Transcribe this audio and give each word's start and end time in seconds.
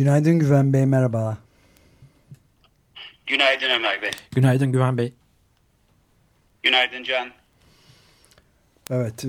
Günaydın 0.00 0.38
Güven 0.38 0.72
Bey, 0.72 0.86
merhaba. 0.86 1.38
Günaydın 3.26 3.70
Ömer 3.70 4.02
Bey. 4.02 4.10
Günaydın 4.34 4.72
Güven 4.72 4.98
Bey. 4.98 5.12
Günaydın 6.62 7.02
Can. 7.02 7.28
Evet, 8.90 9.24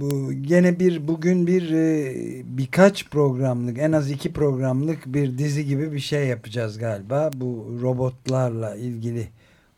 bu 0.00 0.32
gene 0.32 0.80
bir 0.80 1.08
bugün 1.08 1.46
bir 1.46 1.70
e, 1.70 2.12
birkaç 2.44 3.08
programlık, 3.10 3.78
en 3.78 3.92
az 3.92 4.10
iki 4.10 4.32
programlık 4.32 5.06
bir 5.06 5.38
dizi 5.38 5.66
gibi 5.66 5.92
bir 5.92 6.00
şey 6.00 6.26
yapacağız 6.26 6.78
galiba. 6.78 7.30
Bu 7.34 7.78
robotlarla 7.82 8.76
ilgili 8.76 9.28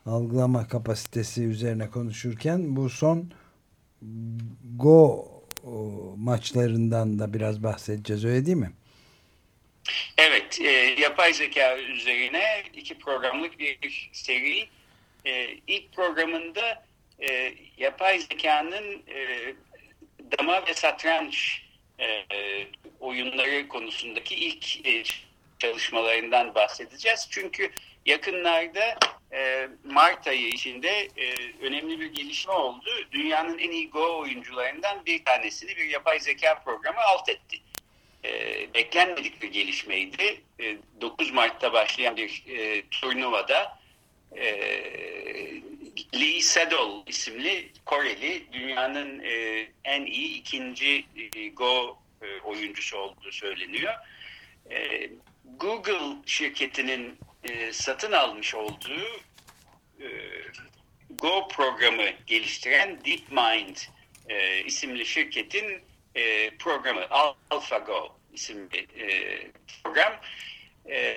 algılama 0.07 0.69
kapasitesi 0.69 1.45
üzerine 1.45 1.91
konuşurken 1.91 2.77
bu 2.77 2.91
son 2.91 3.31
Go 4.77 5.29
maçlarından 6.17 7.19
da 7.19 7.35
biraz 7.35 7.63
bahsedeceğiz 7.63 8.25
öyle 8.25 8.47
değil 8.47 8.57
mi? 8.57 8.71
Evet, 10.19 10.61
e, 10.61 10.71
yapay 10.99 11.33
zeka 11.33 11.79
üzerine 11.79 12.63
iki 12.75 12.99
programlık 12.99 13.59
bir 13.59 14.11
seri. 14.13 14.69
E, 15.25 15.49
ilk 15.67 15.93
programında 15.93 16.85
e, 17.23 17.55
yapay 17.79 18.19
zekanın 18.19 19.03
e, 19.09 19.55
dama 20.39 20.67
ve 20.67 20.75
satranç 20.75 21.63
e, 22.01 22.27
oyunları 23.01 23.69
konusundaki 23.69 24.35
ilk 24.35 24.87
e, 24.87 25.03
çalışmalarından 25.59 26.55
bahsedeceğiz. 26.55 27.29
Çünkü 27.31 27.71
yakınlarda 28.07 28.99
e, 29.33 29.69
Mart 29.85 30.27
ayı 30.27 30.49
içinde 30.49 31.09
e, 31.17 31.35
önemli 31.63 32.01
bir 32.01 32.07
gelişme 32.07 32.53
oldu. 32.53 32.91
Dünyanın 33.13 33.59
en 33.59 33.71
iyi 33.71 33.91
Go 33.91 34.19
oyuncularından 34.19 35.07
bir 35.07 35.25
tanesini 35.25 35.77
bir 35.77 35.85
yapay 35.85 36.21
zeka 36.21 36.63
programı 36.65 37.01
alt 37.01 37.29
etti. 37.29 37.61
E, 38.25 38.75
beklenmedik 38.75 39.43
bir 39.43 39.53
gelişmeydi. 39.53 40.41
E, 40.61 40.77
9 41.01 41.31
Mart'ta 41.31 41.73
başlayan 41.73 42.17
bir 42.17 42.45
e, 42.49 42.83
turnuvada 42.91 43.79
e, 44.37 44.45
Lee 46.15 46.41
Sedol 46.41 47.03
isimli 47.07 47.73
Koreli 47.87 48.53
dünyanın 48.53 49.21
e, 49.21 49.67
en 49.85 50.07
iyi 50.07 50.39
ikinci 50.39 51.05
e, 51.37 51.49
Go 51.49 51.99
e, 52.23 52.41
oyuncusu 52.41 52.97
olduğu 52.97 53.33
söyleniyor. 53.33 53.95
E, 54.71 55.11
Google 55.45 56.17
şirketinin 56.27 57.19
e, 57.45 57.73
satın 57.73 58.13
almış 58.13 58.55
olduğu 58.55 59.21
e, 60.01 60.09
Go 61.11 61.49
programı 61.49 62.11
geliştiren 62.27 63.05
DeepMind 63.05 63.77
e, 64.29 64.65
isimli 64.65 65.07
şirketin 65.07 65.83
e, 66.15 66.51
programı 66.59 67.01
AlphaGo 67.51 68.17
isimli 68.33 68.79
e, 68.79 69.07
program. 69.85 70.13
E, 70.87 71.17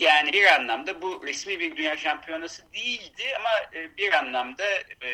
yani 0.00 0.32
bir 0.32 0.44
anlamda 0.60 1.02
bu 1.02 1.26
resmi 1.26 1.60
bir 1.60 1.76
dünya 1.76 1.96
şampiyonası 1.96 2.62
değildi 2.74 3.22
ama 3.38 3.80
e, 3.80 3.96
bir 3.96 4.12
anlamda 4.12 4.64
e, 4.80 5.10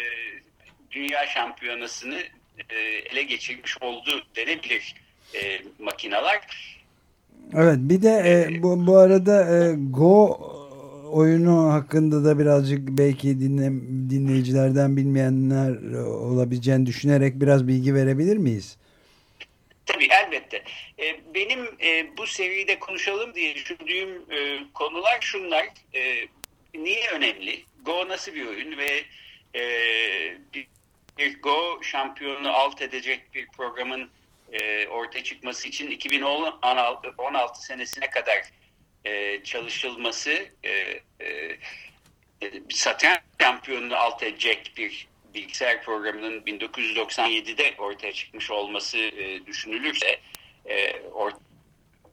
dünya 0.91 1.27
şampiyonasını 1.27 2.23
e, 2.71 2.77
ele 2.77 3.23
geçirmiş 3.23 3.83
oldu 3.83 4.27
denebilir 4.37 4.95
e, 5.35 5.61
makinalar. 5.79 6.47
Evet 7.55 7.79
bir 7.79 8.03
de 8.03 8.23
e, 8.27 8.63
bu, 8.63 8.87
bu 8.87 8.97
arada 8.97 9.57
e, 9.57 9.75
Go 9.91 10.60
oyunu 11.13 11.73
hakkında 11.73 12.25
da 12.25 12.39
birazcık 12.39 12.79
belki 12.81 13.41
dinle, 13.41 13.71
dinleyicilerden 14.11 14.97
bilmeyenler 14.97 15.93
olabileceğini 16.03 16.87
düşünerek 16.87 17.41
biraz 17.41 17.69
bilgi 17.69 17.95
verebilir 17.95 18.37
miyiz? 18.37 18.77
Tabii 19.87 20.09
elbette. 20.11 20.63
E, 20.99 21.35
benim 21.35 21.65
e, 21.83 22.17
bu 22.17 22.27
seride 22.27 22.79
konuşalım 22.79 23.35
diye 23.35 23.55
düşündüğüm 23.55 24.09
e, 24.31 24.59
konular 24.75 25.19
şunlar. 25.21 25.67
Niye 26.75 27.11
önemli? 27.15 27.65
Go 27.85 28.09
nasıl 28.09 28.35
bir 28.35 28.47
oyun 28.47 28.79
ve 28.79 29.05
bir 30.55 31.41
Go 31.43 31.83
şampiyonu 31.83 32.53
alt 32.53 32.83
edecek 32.83 33.35
bir 33.35 33.49
programın 33.49 34.11
ortaya 34.91 35.25
çıkması 35.25 35.69
için 35.69 35.91
2016 35.91 37.63
senesine 37.63 38.11
kadar 38.11 38.43
e, 39.05 39.45
çalışılması 39.45 40.31
e, 40.65 40.71
e, 41.21 41.59
satranç 42.71 43.21
şampiyonunu 43.41 43.97
alt 43.97 44.23
edecek 44.23 44.73
bir 44.77 45.09
bilgisayar 45.35 45.83
programının 45.83 46.41
1997'de 46.41 47.75
ortaya 47.79 48.13
çıkmış 48.13 48.51
olması 48.51 48.99
e, 48.99 49.47
düşünülürse 49.47 50.21
e, 50.67 51.01
or, 51.01 51.33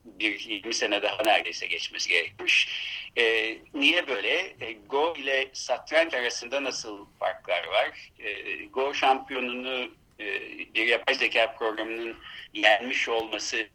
bir 0.06 0.40
20 0.40 0.74
sene 0.74 1.02
daha 1.02 1.24
neredeyse 1.24 1.68
geçmesi 1.68 2.10
gerekmiş. 2.10 2.70
E, 3.18 3.58
niye 3.74 4.08
böyle? 4.08 4.56
E, 4.62 4.74
Go 4.90 5.14
ile 5.18 5.50
satranç 5.54 6.14
arasında 6.14 6.64
nasıl 6.64 7.06
farklar 7.20 7.68
var? 7.68 8.12
E, 8.20 8.56
Go 8.66 8.94
şampiyonunu 8.94 9.92
e, 10.20 10.26
bir 10.74 10.88
yapay 10.88 11.16
zeka 11.16 11.56
programının 11.60 12.16
yenmiş 12.54 13.10
olması 13.10 13.68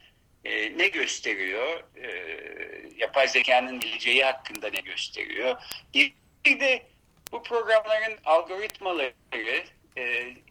e, 0.44 0.78
ne 0.78 0.88
gösteriyor? 0.88 1.82
E, 1.96 2.08
yapay 2.96 3.28
zekanın 3.28 3.80
geleceği 3.80 4.24
hakkında 4.24 4.70
ne 4.70 4.80
gösteriyor? 4.80 5.56
Bir 5.94 6.60
de 6.60 6.82
bu 7.32 7.42
programların 7.42 8.18
algoritmaları 8.24 9.12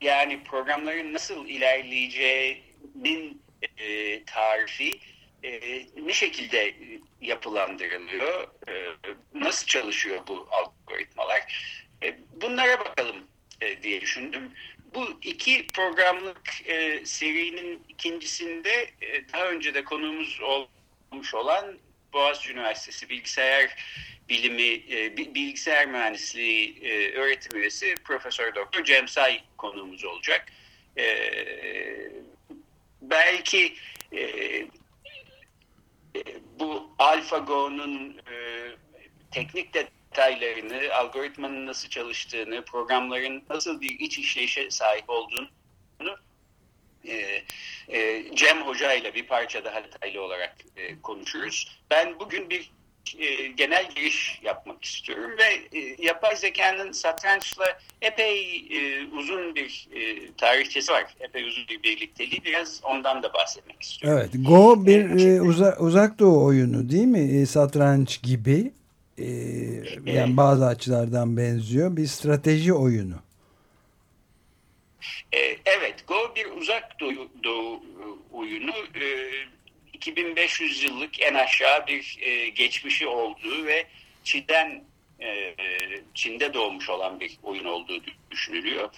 yani 0.01 0.43
programların 0.43 1.13
nasıl 1.13 1.47
ilerleyeceğinin 1.47 3.41
tarifi 4.25 4.99
ne 5.95 6.13
şekilde 6.13 6.75
yapılandırılıyor? 7.21 8.47
nasıl 9.33 9.67
çalışıyor 9.67 10.19
bu 10.27 10.47
algoritmalar? 10.51 11.41
bunlara 12.41 12.79
bakalım 12.79 13.27
diye 13.83 14.01
düşündüm. 14.01 14.51
Bu 14.95 15.19
iki 15.21 15.67
programlık 15.67 16.61
e, 16.65 17.05
serinin 17.05 17.83
ikincisinde 17.89 18.89
e, 19.01 19.27
daha 19.33 19.45
önce 19.45 19.73
de 19.73 19.83
konuğumuz 19.83 20.39
olmuş 20.41 21.33
olan 21.33 21.77
Boğaziçi 22.13 22.51
Üniversitesi 22.51 23.09
Bilgisayar 23.09 23.75
Bilimi, 24.29 24.95
e, 24.95 25.17
Bilgisayar 25.17 25.85
Mühendisliği 25.85 26.79
e, 26.83 27.11
öğretim 27.11 27.59
üyesi 27.59 27.95
Profesör 28.03 28.55
Doktor 28.55 28.83
Cem 28.83 29.07
Say 29.07 29.41
konuğumuz 29.57 30.05
olacak. 30.05 30.45
E, 30.97 31.31
belki 33.01 33.75
e, 34.11 34.21
e, 34.21 34.67
bu 36.59 36.95
AlphaGo'nun 36.99 38.17
e, 38.31 38.35
teknik 39.31 39.73
de 39.73 39.87
detaylarını, 40.11 40.93
algoritmanın 40.93 41.65
nasıl 41.65 41.89
çalıştığını, 41.89 42.65
programların 42.65 43.43
nasıl 43.49 43.81
bir 43.81 43.99
iç 43.99 44.17
işleyişe 44.17 44.71
sahip 44.71 45.09
olduğunu 45.09 45.49
e, 47.07 47.41
e, 47.97 48.23
Cem 48.35 48.61
Hoca 48.61 48.93
ile 48.93 49.13
bir 49.13 49.27
parça 49.27 49.65
daha 49.65 49.83
detaylı 49.83 50.21
olarak 50.21 50.55
e, 50.77 51.01
konuşuruz. 51.01 51.81
Ben 51.91 52.19
bugün 52.19 52.49
bir 52.49 52.71
e, 53.19 53.47
genel 53.47 53.89
giriş 53.95 54.39
yapmak 54.43 54.83
istiyorum 54.83 55.31
ve 55.37 55.79
e, 55.79 55.95
yapay 55.99 56.35
zekanın 56.35 56.91
satrançla 56.91 57.65
epey 58.01 58.55
e, 58.55 59.07
uzun 59.17 59.55
bir 59.55 59.87
e, 59.95 60.31
tarihçesi 60.37 60.91
var. 60.91 61.15
Epey 61.19 61.43
uzun 61.43 61.67
bir 61.67 61.83
birlikteliği. 61.83 62.43
Biraz 62.45 62.81
ondan 62.83 63.23
da 63.23 63.33
bahsetmek 63.33 63.81
istiyorum. 63.83 64.19
Evet. 64.21 64.47
Go 64.47 64.85
bir 64.85 65.25
e, 65.25 65.41
uza, 65.41 65.77
uzak 65.79 66.19
doğu 66.19 66.45
oyunu 66.45 66.89
değil 66.89 67.07
mi? 67.07 67.41
E, 67.41 67.45
satranç 67.45 68.21
gibi. 68.23 68.71
Ee, 69.21 70.11
yani 70.11 70.37
bazı 70.37 70.65
açılardan 70.65 71.37
benziyor. 71.37 71.97
Bir 71.97 72.07
strateji 72.07 72.73
oyunu. 72.73 73.15
Ee, 75.33 75.57
evet, 75.65 76.07
Go 76.07 76.33
bir 76.35 76.45
uzak 76.45 76.99
doğu, 76.99 77.29
doğu 77.43 77.83
oyunu. 78.31 78.73
2500 79.93 80.83
yıllık 80.83 81.21
en 81.21 81.33
aşağı 81.33 81.87
bir 81.87 82.17
e, 82.21 82.49
geçmişi 82.49 83.07
olduğu 83.07 83.65
ve 83.65 83.85
Çin'den 84.23 84.83
e, 85.21 85.55
Çin'de 86.13 86.53
doğmuş 86.53 86.89
olan 86.89 87.19
bir 87.19 87.37
oyun 87.43 87.65
olduğu 87.65 88.01
düşünülüyor. 88.31 88.89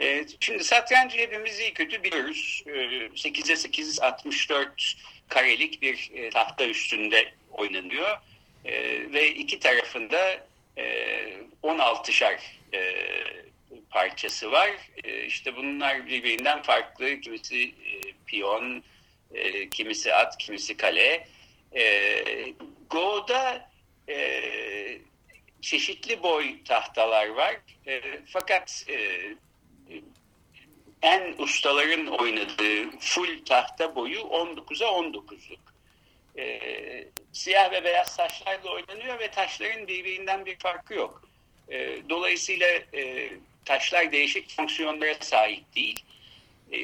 E, 0.00 0.24
şimdi 0.40 0.64
satrancı 0.64 1.18
hepimiz 1.18 1.60
iyi 1.60 1.74
kötü 1.74 2.04
biliyoruz. 2.04 2.62
E, 2.66 2.70
8'e 3.06 3.56
8 3.56 4.00
64 4.00 4.96
karelik 5.28 5.82
bir 5.82 6.10
e, 6.14 6.30
tahta 6.30 6.66
üstünde 6.66 7.32
oynanıyor. 7.50 8.16
E, 8.64 8.72
ve 9.12 9.28
iki 9.28 9.60
tarafında 9.60 10.46
e, 10.76 10.84
16'şar 11.62 12.38
e, 12.74 12.80
parçası 13.90 14.52
var. 14.52 14.70
E, 15.04 15.24
işte 15.24 15.56
bunlar 15.56 16.06
birbirinden 16.06 16.62
farklı. 16.62 17.20
Kimisi 17.20 17.62
e, 17.62 18.12
piyon, 18.26 18.82
e, 19.34 19.70
kimisi 19.70 20.14
at, 20.14 20.38
kimisi 20.38 20.76
kale. 20.76 21.28
E, 21.74 22.24
Go'da 22.90 23.70
e, 24.08 24.42
çeşitli 25.60 26.22
boy 26.22 26.62
tahtalar 26.64 27.28
var. 27.28 27.56
E, 27.86 28.02
fakat 28.26 28.84
e, 28.88 29.20
en 31.02 31.34
ustaların 31.38 32.06
oynadığı 32.06 32.90
full 33.00 33.44
tahta 33.44 33.94
boyu 33.94 34.18
19'a 34.18 34.88
19'luk. 34.88 35.58
E, 36.38 36.60
siyah 37.32 37.72
ve 37.72 37.84
beyaz 37.84 38.16
taşlarla 38.16 38.70
oynanıyor 38.70 39.18
ve 39.18 39.30
taşların 39.30 39.88
birbirinden 39.88 40.46
bir 40.46 40.58
farkı 40.58 40.94
yok. 40.94 41.22
E, 41.68 41.98
dolayısıyla 42.08 42.66
e, 42.94 43.30
taşlar 43.64 44.12
değişik 44.12 44.56
fonksiyonlara 44.56 45.14
sahip 45.14 45.74
değil. 45.74 46.04
E, 46.72 46.78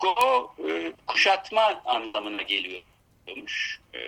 Go 0.00 0.54
e, 0.68 0.92
kuşatma 1.06 1.82
anlamına 1.84 2.42
geliyormuş. 2.42 3.80
E, 3.94 4.00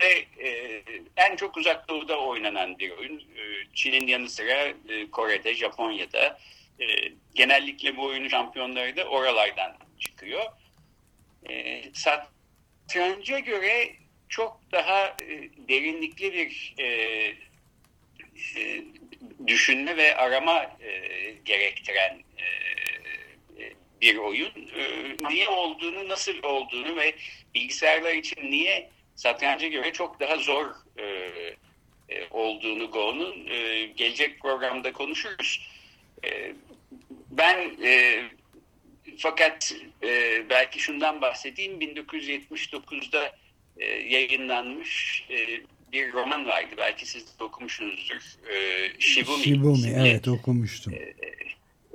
ve 0.00 0.26
e, 0.44 0.82
en 1.16 1.36
çok 1.36 1.56
uzak 1.56 1.88
doğuda 1.88 2.20
oynanan 2.20 2.78
bir 2.78 2.90
oyun. 2.90 3.18
E, 3.18 3.42
Çin'in 3.74 4.06
yanı 4.06 4.30
sıra 4.30 4.72
e, 4.88 5.10
Kore'de, 5.10 5.54
Japonya'da. 5.54 6.38
E, 6.80 6.86
genellikle 7.34 7.96
bu 7.96 8.04
oyunun 8.04 8.28
şampiyonları 8.28 8.96
da 8.96 9.04
oralardan 9.04 9.76
çıkıyor. 9.98 10.44
E, 11.48 11.82
satranca 12.88 13.38
göre 13.38 13.90
çok 14.28 14.60
daha 14.72 15.06
e, 15.06 15.48
derinlikli 15.68 16.32
bir 16.32 16.74
e, 16.78 16.84
e, 18.56 18.84
düşünme 19.46 19.96
ve 19.96 20.16
arama 20.16 20.62
e, 20.80 21.32
gerektiren 21.44 22.18
e, 22.38 22.46
bir 24.00 24.16
oyun. 24.16 24.52
E, 24.76 25.16
niye 25.28 25.48
olduğunu, 25.48 26.08
nasıl 26.08 26.42
olduğunu 26.42 26.96
ve 26.96 27.14
bilgisayarlar 27.54 28.12
için 28.12 28.50
niye 28.50 28.90
satranca 29.16 29.68
göre 29.68 29.92
çok 29.92 30.20
daha 30.20 30.36
zor 30.36 30.66
e, 30.98 31.04
e, 32.08 32.28
olduğunu 32.30 32.90
Go'nun 32.90 33.48
e, 33.50 33.86
gelecek 33.86 34.40
programda 34.40 34.92
konuşuruz. 34.92 35.70
E, 36.24 36.52
ben 37.30 37.70
e, 37.82 38.22
fakat 39.18 39.72
e, 40.02 40.42
belki 40.50 40.78
şundan 40.78 41.20
bahsedeyim 41.20 41.80
1979'da 41.80 43.32
e, 43.76 43.86
yayınlanmış 43.86 45.24
e, 45.30 45.60
bir 45.92 46.12
roman 46.12 46.46
vardı. 46.46 46.74
Belki 46.76 47.06
siz 47.06 47.38
de 47.38 47.44
okumuşsunuzdur. 47.44 48.50
E, 48.50 48.90
Shibumi. 48.98 49.42
Shibumi 49.44 49.94
evet 49.98 50.28
okumuştum. 50.28 50.94
E, 50.94 51.14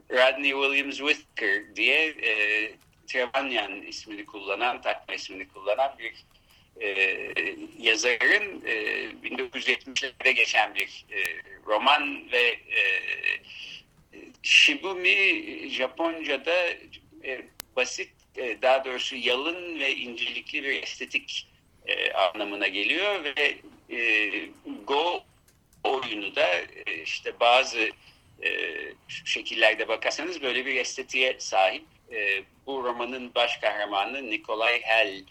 Rodney 0.09 0.51
Williams 0.51 0.97
Whitaker 0.97 1.75
diye 1.75 2.07
e, 2.07 2.71
Trevanyan 3.07 3.81
ismini 3.81 4.25
kullanan, 4.25 4.81
takma 4.81 5.15
ismini 5.15 5.47
kullanan 5.47 5.91
bir 5.99 6.13
e, 6.81 7.17
yazarın 7.79 8.61
e, 8.65 8.73
1970'lerde 9.23 10.31
geçen 10.31 10.75
bir 10.75 11.05
e, 11.11 11.19
roman 11.67 12.31
ve 12.31 12.47
e, 12.47 12.81
Shibumi 14.43 15.69
Japonca'da 15.69 16.67
e, 17.23 17.41
basit, 17.75 18.11
e, 18.37 18.61
daha 18.61 18.85
doğrusu 18.85 19.15
yalın 19.15 19.79
ve 19.79 19.95
incelikli 19.95 20.63
bir 20.63 20.83
estetik 20.83 21.47
e, 21.85 22.13
anlamına 22.13 22.67
geliyor 22.67 23.23
ve 23.23 23.57
e, 23.97 24.29
Go 24.87 25.23
oyunu 25.83 26.35
da 26.35 26.47
e, 26.85 27.01
işte 27.03 27.39
bazı 27.39 27.89
e, 28.43 28.49
şekillerde 29.25 29.87
bakarsanız 29.87 30.41
böyle 30.41 30.65
bir 30.65 30.75
estetiğe 30.75 31.39
sahip. 31.39 31.83
E, 32.11 32.43
bu 32.65 32.83
romanın 32.83 33.35
baş 33.35 33.57
kahramanı 33.57 34.29
Nikolay 34.31 34.81
Hell 34.81 35.23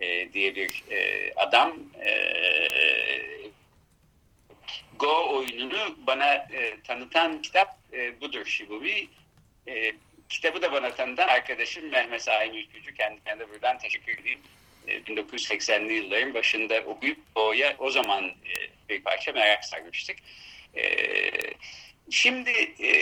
e, 0.00 0.32
diye 0.32 0.56
bir 0.56 0.84
e, 0.90 1.32
adam 1.36 1.78
e, 2.04 2.38
Go 4.98 5.36
oyununu 5.36 5.96
bana 6.06 6.34
e, 6.34 6.80
tanıtan 6.86 7.42
kitap 7.42 7.78
e, 7.92 8.20
budur 8.20 8.44
Shibumi. 8.44 9.08
E, 9.68 9.92
kitabı 10.28 10.62
da 10.62 10.72
bana 10.72 10.94
tanıtan 10.94 11.28
arkadaşım 11.28 11.88
Mehmet 11.90 12.28
Ayin 12.28 12.54
Ülkücü. 12.54 12.94
Kendisine 12.94 13.38
de 13.38 13.50
buradan 13.50 13.78
teşekkür 13.78 14.18
edeyim. 14.18 14.40
1980'li 14.88 15.92
yılların 15.92 16.34
başında 16.34 16.80
okuyup 16.80 17.18
Go'ya 17.34 17.76
o 17.78 17.90
zaman 17.90 18.24
e, 18.24 18.88
bir 18.88 19.02
parça 19.02 19.32
merak 19.32 19.64
sarmıştık. 19.64 20.16
E, 20.76 20.82
şimdi 22.10 22.50
e, 22.80 22.92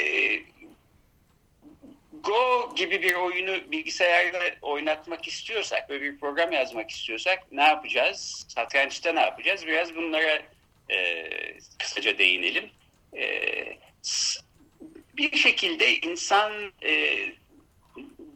Go 2.26 2.74
gibi 2.76 3.02
bir 3.02 3.14
oyunu 3.14 3.72
bilgisayarda 3.72 4.38
oynatmak 4.62 5.28
istiyorsak, 5.28 5.88
böyle 5.88 6.04
bir 6.04 6.20
program 6.20 6.52
yazmak 6.52 6.90
istiyorsak 6.90 7.52
ne 7.52 7.62
yapacağız? 7.62 8.46
Satrançta 8.48 9.12
ne 9.12 9.20
yapacağız? 9.20 9.66
Biraz 9.66 9.96
bunlara 9.96 10.42
e, 10.90 11.28
kısaca 11.78 12.18
değinelim. 12.18 12.70
E, 13.16 13.78
bir 15.16 15.36
şekilde 15.36 15.96
insan 15.96 16.72
e, 16.82 17.18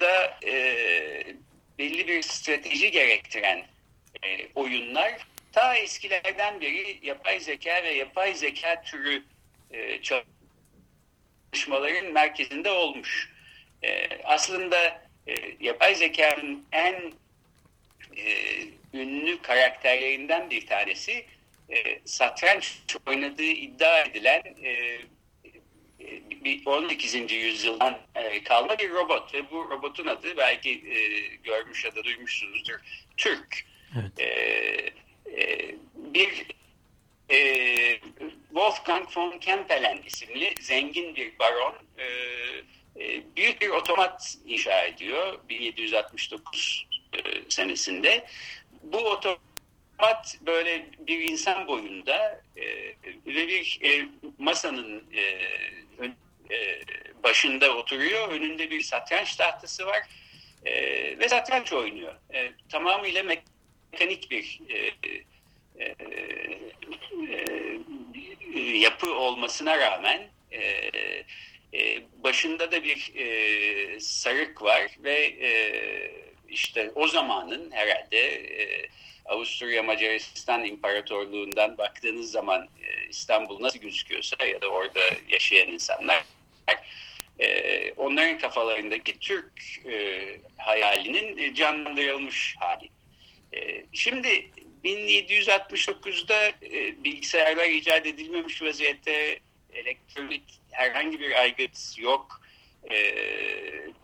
da 0.00 0.38
e, 0.46 0.54
belli 1.78 2.08
bir 2.08 2.22
strateji 2.22 2.90
gerektiren 2.90 3.66
e, 4.22 4.48
oyunlar 4.54 5.26
ta 5.52 5.74
eskilerden 5.74 6.60
beri 6.60 6.98
yapay 7.02 7.40
zeka 7.40 7.82
ve 7.82 7.94
yapay 7.94 8.34
zeka 8.34 8.82
türü 8.82 9.22
e, 9.70 10.00
çalışmaların 11.52 12.12
merkezinde 12.12 12.70
olmuş. 12.70 13.32
E, 13.82 14.08
aslında 14.24 15.02
e, 15.26 15.34
yapay 15.60 15.94
zekanın 15.94 16.66
en 16.72 17.12
e, 18.16 18.34
ünlü 18.94 19.42
karakterlerinden 19.42 20.50
bir 20.50 20.66
tanesi 20.66 21.26
e, 21.70 22.00
satranç 22.04 22.78
oynadığı 23.06 23.42
iddia 23.42 24.00
edilen 24.00 24.42
e, 24.64 24.98
bir 26.44 26.66
18. 26.66 27.32
yüzyıldan 27.32 27.98
e, 28.14 28.44
kalma 28.44 28.78
bir 28.78 28.90
robot 28.90 29.34
ve 29.34 29.50
bu 29.50 29.70
robotun 29.70 30.06
adı 30.06 30.36
belki 30.36 30.70
e, 30.70 30.98
görmüş 31.36 31.84
ya 31.84 31.94
da 31.94 32.04
duymuşsunuzdur 32.04 32.74
Türk. 33.16 33.66
Evet. 34.00 34.20
E, 34.20 34.26
e, 35.42 35.74
bir 35.94 36.46
e, 37.30 38.00
Wolfgang 38.48 39.16
von 39.16 39.38
Kempelen 39.38 40.02
isimli 40.06 40.54
zengin 40.60 41.16
bir 41.16 41.38
baron 41.38 41.74
e, 41.98 42.04
e, 42.96 43.22
büyük 43.36 43.60
bir 43.60 43.68
otomat 43.68 44.36
inşa 44.46 44.84
ediyor 44.84 45.38
1769 45.48 46.86
e, 47.12 47.18
senesinde. 47.48 48.26
Bu 48.82 48.98
otomat 48.98 50.38
böyle 50.46 50.86
bir 50.98 51.20
insan 51.20 51.66
boyunda 51.66 52.42
e, 52.56 52.64
ve 53.26 53.48
bir 53.48 53.78
e, 53.84 54.08
masanın 54.38 55.04
e, 55.14 55.40
e, 56.50 56.80
başında 57.22 57.76
oturuyor. 57.76 58.28
Önünde 58.28 58.70
bir 58.70 58.80
satranç 58.80 59.36
tahtası 59.36 59.86
var 59.86 60.02
e, 60.64 60.72
ve 61.18 61.28
satranç 61.28 61.72
oynuyor. 61.72 62.14
E, 62.34 62.52
tamamıyla 62.68 63.22
mekanik 63.22 64.30
bir 64.30 64.60
e, 64.68 64.76
e, 65.84 65.94
e, 68.54 68.60
yapı 68.60 69.14
olmasına 69.14 69.78
rağmen 69.78 70.28
e, 70.52 70.90
e, 71.74 72.02
başında 72.24 72.72
da 72.72 72.84
bir 72.84 73.12
e, 73.16 74.00
sarık 74.00 74.62
var 74.62 74.96
ve 75.04 75.16
e, 75.24 75.50
işte 76.48 76.90
o 76.94 77.08
zamanın 77.08 77.70
herhalde 77.70 78.18
e, 78.62 78.88
Avusturya 79.24 79.82
Macaristan 79.82 80.64
İmparatorluğundan 80.64 81.78
baktığınız 81.78 82.30
zaman 82.30 82.62
e, 82.62 83.08
İstanbul 83.08 83.62
nasıl 83.62 83.78
gözüküyorsa 83.78 84.44
ya 84.46 84.60
da 84.60 84.68
orada 84.68 85.00
yaşayan 85.28 85.68
insanlar 85.68 86.24
e, 87.38 87.92
onların 87.92 88.38
kafalarındaki 88.38 89.18
Türk 89.18 89.52
e, 89.86 90.26
hayalinin 90.56 91.38
e, 91.38 91.54
canlandırılmış 91.54 92.56
hali. 92.58 92.88
E, 93.52 93.84
şimdi 93.92 94.50
1769'da 94.84 96.48
e, 96.48 97.04
bilgisayarlar 97.04 97.64
icat 97.64 98.06
edilmemiş 98.06 98.62
vaziyette 98.62 99.38
elektronik 99.74 100.42
herhangi 100.70 101.20
bir 101.20 101.40
aygıt 101.40 101.98
yok. 101.98 102.40
E, 102.90 103.14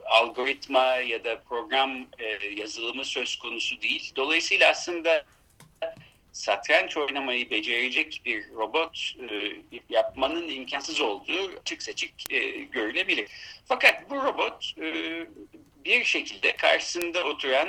algoritma 0.05 0.85
ya 0.85 1.25
da 1.25 1.43
program 1.49 2.07
e, 2.19 2.47
yazılımı 2.57 3.05
söz 3.05 3.37
konusu 3.37 3.83
değil. 3.83 4.13
Dolayısıyla 4.17 4.71
aslında 4.71 5.25
satranç 6.37 6.97
oynamayı 6.97 7.51
becerecek 7.51 8.23
bir 8.25 8.49
robot 8.51 9.15
e, 9.31 9.53
yapmanın 9.89 10.49
imkansız 10.49 11.01
olduğu 11.01 11.59
açık 11.61 11.83
seçik 11.83 12.33
e, 12.33 12.49
görülebilir. 12.51 13.31
Fakat 13.65 14.11
bu 14.11 14.15
robot 14.17 14.75
e, 14.79 15.27
bir 15.85 16.05
şekilde 16.05 16.57
karşısında 16.57 17.25
oturan 17.25 17.69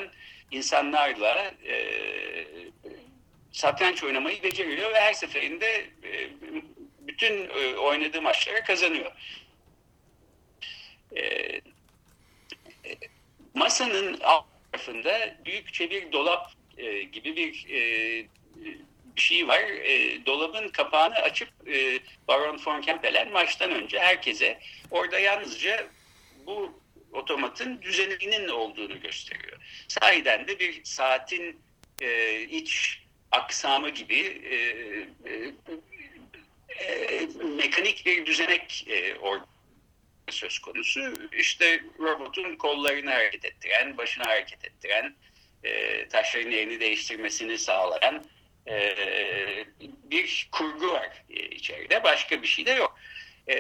insanlarla 0.52 1.54
e, 1.66 1.88
satranç 3.52 4.04
oynamayı 4.04 4.44
beceriyor 4.44 4.94
ve 4.94 5.00
her 5.00 5.14
seferinde 5.14 5.86
e, 6.04 6.30
bütün 7.00 7.50
e, 7.50 7.76
oynadığı 7.76 8.22
maçlara 8.22 8.64
kazanıyor. 8.64 9.12
E, 11.16 11.22
e, 11.22 11.62
masanın 13.54 14.20
alt 14.24 14.46
tarafında 14.72 15.38
büyükçe 15.46 15.90
bir 15.90 16.12
dolap 16.12 16.52
e, 16.78 17.02
gibi 17.04 17.36
bir 17.36 17.66
e, 17.70 18.28
bir 19.16 19.22
şey 19.22 19.48
var. 19.48 19.62
E, 19.62 20.26
dolabın 20.26 20.70
kapağını 20.70 21.16
açıp 21.16 21.50
e, 21.68 22.00
Baron 22.28 22.62
von 22.66 22.82
Kempelen 22.82 23.32
maçtan 23.32 23.72
önce 23.72 24.00
herkese 24.00 24.60
orada 24.92 25.20
yalnızca 25.20 25.88
bu 26.46 26.82
otomatın 27.12 27.82
düzeninin 27.82 28.48
olduğunu 28.48 29.02
gösteriyor. 29.02 29.58
Sahiden 29.88 30.48
de 30.48 30.60
bir 30.60 30.84
saatin 30.84 31.60
e, 32.02 32.42
iç 32.42 33.02
aksamı 33.32 33.90
gibi 33.90 34.20
e, 34.20 34.56
e, 35.30 35.54
e, 36.80 37.28
mekanik 37.58 38.06
bir 38.06 38.26
düzenek 38.26 38.86
e, 38.90 39.16
orada 39.16 39.46
söz 40.30 40.60
konusu. 40.60 41.14
İşte 41.32 41.84
robotun 42.00 42.56
kollarını 42.56 43.12
hareket 43.12 43.46
ettiren, 43.46 43.98
başını 43.98 44.24
hareket 44.24 44.66
ettiren, 44.66 45.16
e, 45.64 46.08
taşların 46.08 46.52
yerini 46.52 46.80
değiştirmesini 46.80 47.58
sağlayan 47.58 48.24
e, 48.70 48.96
bir 49.82 50.50
kurgu 50.52 50.92
var 50.92 51.24
içeride. 51.30 52.04
Başka 52.04 52.42
bir 52.42 52.48
şey 52.48 52.66
de 52.66 52.72
yok. 52.72 53.00
E, 53.50 53.58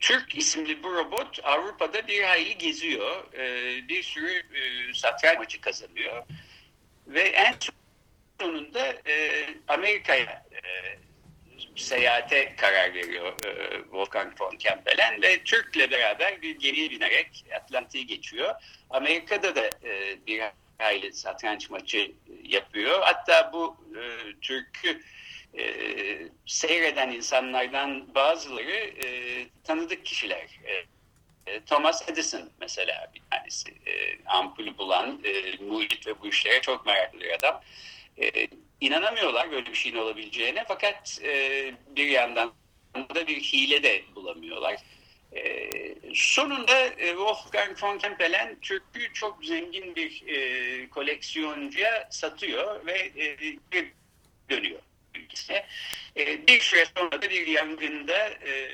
Türk 0.00 0.38
isimli 0.38 0.82
bu 0.82 0.94
robot 0.94 1.40
Avrupa'da 1.42 2.06
bir 2.06 2.22
hayli 2.22 2.58
geziyor. 2.58 3.32
E, 3.34 3.88
bir 3.88 4.02
sürü 4.02 4.32
e, 4.32 4.94
satranç 4.94 5.38
maçı 5.38 5.60
kazanıyor. 5.60 6.22
Ve 7.06 7.20
en 7.20 7.54
sonunda 8.40 8.94
e, 9.06 9.44
Amerika'ya 9.68 10.46
e, 10.52 10.60
seyahate 11.76 12.56
karar 12.56 12.94
veriyor 12.94 13.32
e, 13.46 13.82
Wolfgang 13.82 14.40
von 14.40 14.56
Kempelen 14.56 15.22
ve 15.22 15.44
Türk'le 15.44 15.90
beraber 15.90 16.42
bir 16.42 16.58
gemiye 16.58 16.90
binerek 16.90 17.44
Atlantik'i 17.56 18.06
geçiyor. 18.06 18.54
Amerika'da 18.90 19.56
da 19.56 19.70
e, 19.84 20.26
bir 20.26 20.42
hayli 20.78 21.12
satranç 21.12 21.70
maçı 21.70 22.12
yapıyor. 22.42 23.00
Hatta 23.02 23.50
bu 23.52 23.76
e, 23.96 24.02
Türk'ü 24.40 25.02
e, 25.58 25.64
seyreden 26.46 27.10
insanlardan 27.10 28.14
bazıları 28.14 28.76
e, 28.76 29.06
tanıdık 29.64 30.04
kişiler. 30.04 30.60
E, 30.64 30.84
e 31.52 31.60
Thomas 31.64 32.08
Edison 32.08 32.50
mesela 32.60 33.12
bir 33.14 33.22
tanesi. 33.30 33.70
E, 33.70 34.24
ampulü 34.26 34.78
bulan, 34.78 35.20
e, 35.24 35.64
mucit 35.64 36.06
ve 36.06 36.20
bu 36.20 36.26
işlere 36.26 36.60
çok 36.60 36.86
meraklı 36.86 37.20
bir 37.20 37.34
adam. 37.34 37.60
E, 38.20 38.48
inanamıyorlar 38.80 39.50
böyle 39.50 39.66
bir 39.66 39.74
şeyin 39.74 39.96
olabileceğine 39.96 40.64
fakat 40.68 41.18
e, 41.22 41.74
bir 41.96 42.08
yandan 42.08 42.52
da 43.14 43.26
bir 43.26 43.40
hile 43.40 43.82
de 43.82 44.02
bulamıyorlar. 44.14 44.76
E, 45.32 45.70
sonunda 46.14 46.86
e, 46.86 47.08
Wolfgang 47.08 47.82
von 47.82 47.98
Kempelen 47.98 48.60
Türk'ü 48.60 49.12
çok 49.12 49.44
zengin 49.44 49.96
bir 49.96 50.24
e, 50.26 50.88
koleksiyoncuya 50.88 52.08
satıyor 52.10 52.86
ve 52.86 53.12
e, 53.16 53.36
dönüyor 54.50 54.80
ülkesine. 55.14 55.66
E, 56.16 56.46
bir 56.46 56.60
süre 56.60 56.84
sonra 56.96 57.22
da 57.22 57.30
bir 57.30 57.46
yangında 57.46 58.28
e, 58.28 58.70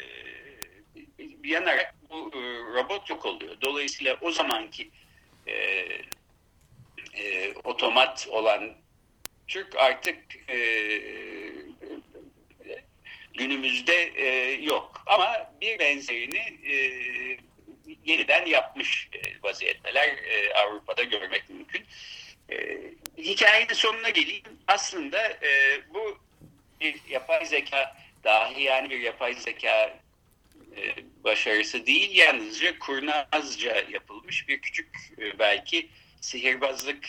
yanarak 1.45 1.95
bu 2.11 2.31
e, 2.35 2.39
robot 2.75 3.11
yok 3.11 3.27
oluyor. 3.27 3.57
Dolayısıyla 3.61 4.17
o 4.21 4.31
zamanki 4.31 4.91
e, 5.47 5.55
e, 7.15 7.55
otomat 7.65 8.29
olan 8.31 8.75
Türk 9.49 9.77
artık 9.77 10.19
e, 10.49 10.59
günümüzde 13.35 14.13
e, 14.17 14.53
yok. 14.53 15.03
Ama 15.07 15.53
bir 15.61 15.79
benzerini 15.79 16.59
e, 16.73 16.75
yeniden 18.05 18.47
yapmış 18.47 19.09
e, 19.13 19.43
vaziyetteler 19.43 20.09
e, 20.09 20.55
Avrupa'da 20.55 21.03
görmek 21.03 21.51
mümkün. 21.51 21.85
E, 22.51 22.79
hikayenin 23.19 23.75
sonuna 23.75 24.11
geleyim. 24.11 24.43
Aslında 24.67 25.29
e, 25.29 25.81
bu 25.95 26.19
bir 26.81 27.01
yapay 27.09 27.47
zeka 27.47 27.97
dahi 28.25 28.63
yani 28.63 28.91
bir 28.91 29.01
yapay 29.01 29.35
zeka 29.35 29.99
e, 30.77 30.95
başarısı 31.25 31.87
değil 31.87 32.17
yalnızca 32.17 32.79
kurnazca 32.79 33.85
yapılmış 33.91 34.49
bir 34.49 34.61
küçük 34.61 34.89
e, 35.19 35.39
belki 35.39 35.89
sihirbazlık 36.21 37.05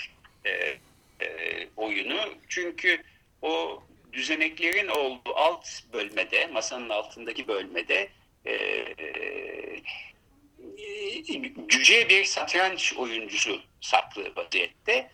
e, 0.46 0.78
e, 1.22 1.68
oyunu. 1.78 2.34
Çünkü 2.50 3.04
o 3.42 3.84
düzeneklerin 4.14 4.88
olduğu 4.88 5.36
alt 5.36 5.68
bölmede, 5.94 6.48
masanın 6.48 6.90
altındaki 6.90 7.48
bölmede 7.48 8.10
e, 8.46 8.86
cüce 11.68 12.10
bir 12.10 12.26
satranç 12.26 12.94
oyuncusu 12.98 13.62
saklı 13.82 14.36
vaziyette. 14.36 15.12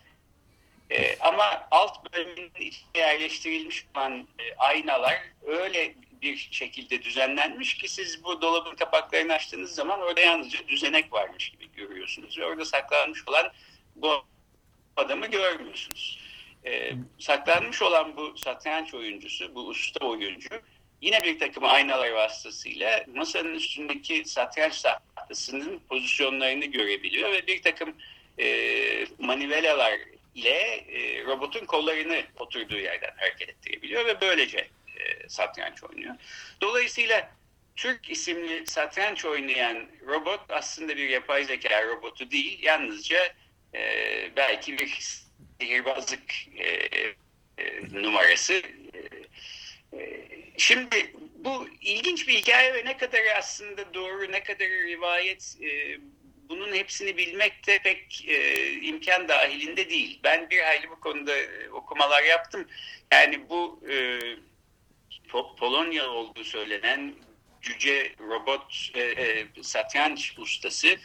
E, 0.90 1.16
ama 1.20 1.68
alt 1.70 2.12
bölümün 2.12 2.50
içine 2.58 2.98
yerleştirilmiş 2.98 3.86
olan 3.96 4.28
e, 4.38 4.54
aynalar 4.54 5.22
öyle 5.46 5.94
bir 6.22 6.48
şekilde 6.50 7.02
düzenlenmiş 7.02 7.74
ki 7.74 7.88
siz 7.88 8.24
bu 8.24 8.42
dolabın 8.42 8.76
kapaklarını 8.76 9.32
açtığınız 9.32 9.74
zaman 9.74 10.00
orada 10.00 10.20
yalnızca 10.20 10.68
düzenek 10.68 11.12
varmış 11.12 11.50
gibi 11.50 11.72
görüyorsunuz. 11.72 12.38
Ve 12.38 12.46
orada 12.46 12.64
saklanmış 12.64 13.28
olan 13.28 13.52
bu 13.96 14.24
adamı 14.96 15.26
görmüyorsunuz. 15.26 16.29
E, 16.66 16.92
saklanmış 17.18 17.82
olan 17.82 18.16
bu 18.16 18.38
satranç 18.38 18.94
oyuncusu, 18.94 19.54
bu 19.54 19.60
usta 19.60 20.06
oyuncu 20.06 20.48
yine 21.00 21.22
bir 21.22 21.38
takım 21.38 21.64
aynalar 21.64 22.10
vasıtasıyla 22.10 23.04
masanın 23.14 23.54
üstündeki 23.54 24.24
satranç 24.24 24.82
tahtasının 24.82 25.80
pozisyonlarını 25.88 26.64
görebiliyor 26.64 27.32
ve 27.32 27.46
bir 27.46 27.62
takım 27.62 27.94
e, 28.38 29.06
manivelalar 29.18 30.00
ile 30.34 30.58
e, 30.74 31.24
robotun 31.24 31.66
kollarını 31.66 32.22
oturduğu 32.38 32.78
yerden 32.78 33.12
hareket 33.16 33.48
ettirebiliyor 33.48 34.06
ve 34.06 34.20
böylece 34.20 34.58
e, 34.98 35.28
satranç 35.28 35.84
oynuyor. 35.84 36.14
Dolayısıyla 36.60 37.30
Türk 37.76 38.10
isimli 38.10 38.66
satranç 38.66 39.24
oynayan 39.24 39.86
robot 40.06 40.40
aslında 40.48 40.96
bir 40.96 41.08
yapay 41.08 41.44
zeka 41.44 41.86
robotu 41.86 42.30
değil, 42.30 42.62
yalnızca 42.62 43.34
e, 43.74 43.80
belki 44.36 44.78
bir 44.78 44.88
sihirbazlık 45.60 46.34
e, 46.56 46.64
e, 47.58 47.82
numarası. 47.92 48.52
E, 48.52 49.00
e, 49.98 50.26
şimdi 50.58 51.14
bu 51.34 51.68
ilginç 51.80 52.28
bir 52.28 52.34
hikaye 52.34 52.74
ve 52.74 52.84
ne 52.84 52.96
kadar 52.96 53.20
aslında 53.38 53.94
doğru, 53.94 54.32
ne 54.32 54.42
kadar 54.42 54.68
rivayet 54.68 55.56
e, 55.62 55.98
bunun 56.48 56.72
hepsini 56.74 57.16
bilmek 57.16 57.66
de 57.66 57.78
pek 57.78 58.24
e, 58.28 58.70
imkan 58.72 59.28
dahilinde 59.28 59.90
değil. 59.90 60.20
Ben 60.24 60.50
bir 60.50 60.60
hayli 60.60 60.90
bu 60.90 61.00
konuda 61.00 61.36
e, 61.36 61.70
okumalar 61.70 62.22
yaptım. 62.22 62.66
Yani 63.12 63.48
bu 63.48 63.80
e, 63.90 64.20
Polonya 65.58 66.10
olduğu 66.10 66.44
söylenen 66.44 67.14
cüce 67.62 68.12
robot 68.18 68.90
e, 68.94 69.00
e, 69.00 69.46
satranç 69.62 70.38
ustası 70.38 70.96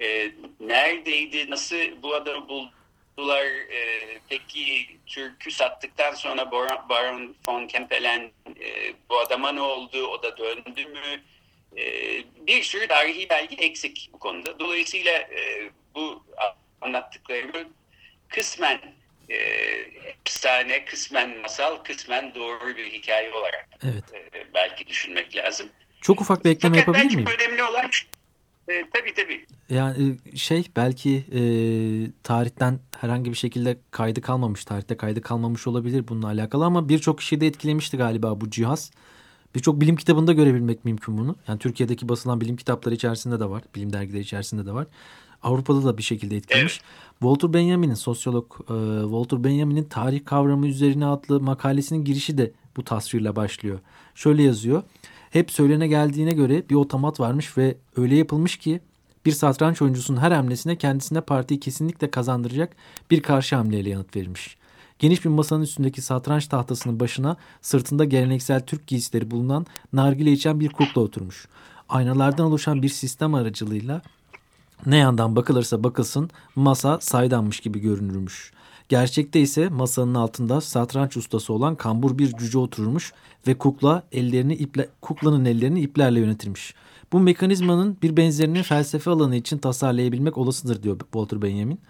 e, 0.00 0.32
neredeydi, 0.60 1.50
nasıl 1.50 2.02
bu 2.02 2.14
adamı 2.14 2.48
buldular, 2.48 2.81
e, 3.18 4.18
peki 4.28 4.86
Türk'ü 5.06 5.50
sattıktan 5.50 6.14
sonra 6.14 6.50
Baron, 6.50 6.88
Baron 6.88 7.36
von 7.48 7.66
Kempelen 7.66 8.30
e, 8.60 8.94
bu 9.10 9.18
adama 9.18 9.52
ne 9.52 9.60
oldu, 9.60 10.06
o 10.06 10.22
da 10.22 10.36
döndü 10.36 10.86
mü, 10.86 11.22
e, 11.76 11.84
bir 12.46 12.62
sürü 12.62 12.86
tarihi 12.86 13.28
belge 13.30 13.56
eksik 13.56 14.10
bu 14.12 14.18
konuda. 14.18 14.58
Dolayısıyla 14.58 15.12
e, 15.12 15.70
bu 15.94 16.24
anlattıklarımı 16.80 17.68
kısmen 18.28 18.80
e, 19.28 19.36
efsane, 20.26 20.84
kısmen 20.84 21.38
masal, 21.38 21.76
kısmen 21.76 22.34
doğru 22.34 22.76
bir 22.76 22.92
hikaye 22.92 23.32
olarak 23.32 23.68
evet. 23.84 24.04
e, 24.34 24.54
belki 24.54 24.86
düşünmek 24.86 25.36
lazım. 25.36 25.68
Çok 26.00 26.20
ufak 26.20 26.44
bir 26.44 26.50
ekleme 26.50 26.76
Fakat 26.76 26.96
yapabilir 26.96 27.16
miyim? 27.16 27.28
önemli 27.38 27.62
olan 27.62 27.90
e, 28.68 28.84
tabii 28.94 29.14
tabii. 29.14 29.46
Yani 29.70 30.16
e, 30.32 30.36
şey 30.36 30.66
belki 30.76 31.24
e, 31.32 31.42
tarihten 32.22 32.80
herhangi 33.00 33.30
bir 33.30 33.36
şekilde 33.36 33.78
kaydı 33.90 34.20
kalmamış, 34.20 34.64
tarihte 34.64 34.96
kaydı 34.96 35.20
kalmamış 35.20 35.66
olabilir 35.66 36.08
bununla 36.08 36.26
alakalı 36.26 36.64
ama 36.64 36.88
birçok 36.88 37.18
kişiyi 37.18 37.40
de 37.40 37.46
etkilemişti 37.46 37.96
galiba 37.96 38.40
bu 38.40 38.50
cihaz. 38.50 38.90
Birçok 39.54 39.80
bilim 39.80 39.96
kitabında 39.96 40.32
görebilmek 40.32 40.84
mümkün 40.84 41.18
bunu. 41.18 41.36
Yani 41.48 41.58
Türkiye'deki 41.58 42.08
basılan 42.08 42.40
bilim 42.40 42.56
kitapları 42.56 42.94
içerisinde 42.94 43.40
de 43.40 43.50
var. 43.50 43.62
Bilim 43.74 43.92
dergileri 43.92 44.22
içerisinde 44.22 44.66
de 44.66 44.72
var. 44.72 44.86
Avrupa'da 45.42 45.84
da 45.84 45.98
bir 45.98 46.02
şekilde 46.02 46.36
etkilemiş. 46.36 46.80
Evet. 46.82 47.12
Walter 47.20 47.52
Benjamin'in 47.52 47.94
sosyolog 47.94 48.52
e, 48.60 49.02
Walter 49.02 49.44
Benjamin'in 49.44 49.84
tarih 49.84 50.24
kavramı 50.24 50.66
üzerine 50.66 51.06
adlı 51.06 51.40
makalesinin 51.40 52.04
girişi 52.04 52.38
de 52.38 52.52
bu 52.76 52.84
tasvirle 52.84 53.36
başlıyor. 53.36 53.78
Şöyle 54.14 54.42
yazıyor. 54.42 54.82
Hep 55.32 55.50
söylene 55.50 55.88
geldiğine 55.88 56.30
göre 56.30 56.62
bir 56.70 56.74
otomat 56.74 57.20
varmış 57.20 57.58
ve 57.58 57.76
öyle 57.96 58.16
yapılmış 58.16 58.56
ki 58.56 58.80
bir 59.26 59.32
satranç 59.32 59.82
oyuncusunun 59.82 60.20
her 60.20 60.32
hamlesine 60.32 60.76
kendisine 60.76 61.20
partiyi 61.20 61.60
kesinlikle 61.60 62.10
kazandıracak 62.10 62.76
bir 63.10 63.22
karşı 63.22 63.56
hamleyle 63.56 63.90
yanıt 63.90 64.16
verilmiş. 64.16 64.56
Geniş 64.98 65.24
bir 65.24 65.30
masanın 65.30 65.62
üstündeki 65.62 66.02
satranç 66.02 66.46
tahtasının 66.46 67.00
başına 67.00 67.36
sırtında 67.62 68.04
geleneksel 68.04 68.60
Türk 68.60 68.86
giysileri 68.86 69.30
bulunan 69.30 69.66
nargile 69.92 70.32
içen 70.32 70.60
bir 70.60 70.68
kukla 70.68 71.00
oturmuş. 71.00 71.48
Aynalardan 71.88 72.46
oluşan 72.46 72.82
bir 72.82 72.88
sistem 72.88 73.34
aracılığıyla 73.34 74.02
ne 74.86 74.96
yandan 74.96 75.36
bakılırsa 75.36 75.84
bakılsın 75.84 76.30
masa 76.56 77.00
saydanmış 77.00 77.60
gibi 77.60 77.78
görünürmüş. 77.78 78.52
Gerçekte 78.92 79.40
ise 79.40 79.68
masanın 79.68 80.14
altında 80.14 80.60
satranç 80.60 81.16
ustası 81.16 81.52
olan 81.52 81.76
kambur 81.76 82.18
bir 82.18 82.36
cüce 82.36 82.58
otururmuş 82.58 83.12
ve 83.46 83.54
kukla 83.54 84.02
ellerini 84.12 84.54
iple, 84.54 84.88
kuklanın 85.00 85.44
ellerini 85.44 85.80
iplerle 85.80 86.20
yönetirmiş. 86.20 86.74
Bu 87.12 87.20
mekanizmanın 87.20 87.96
bir 88.02 88.16
benzerini 88.16 88.62
felsefe 88.62 89.10
alanı 89.10 89.36
için 89.36 89.58
tasarlayabilmek 89.58 90.38
olasıdır 90.38 90.82
diyor 90.82 90.98
Walter 90.98 91.42
Benjamin. 91.42 91.80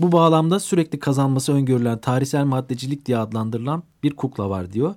Bu 0.00 0.12
bağlamda 0.12 0.60
sürekli 0.60 0.98
kazanması 0.98 1.52
öngörülen 1.52 1.98
tarihsel 1.98 2.44
maddecilik 2.44 3.06
diye 3.06 3.18
adlandırılan 3.18 3.82
bir 4.02 4.16
kukla 4.16 4.50
var 4.50 4.72
diyor. 4.72 4.94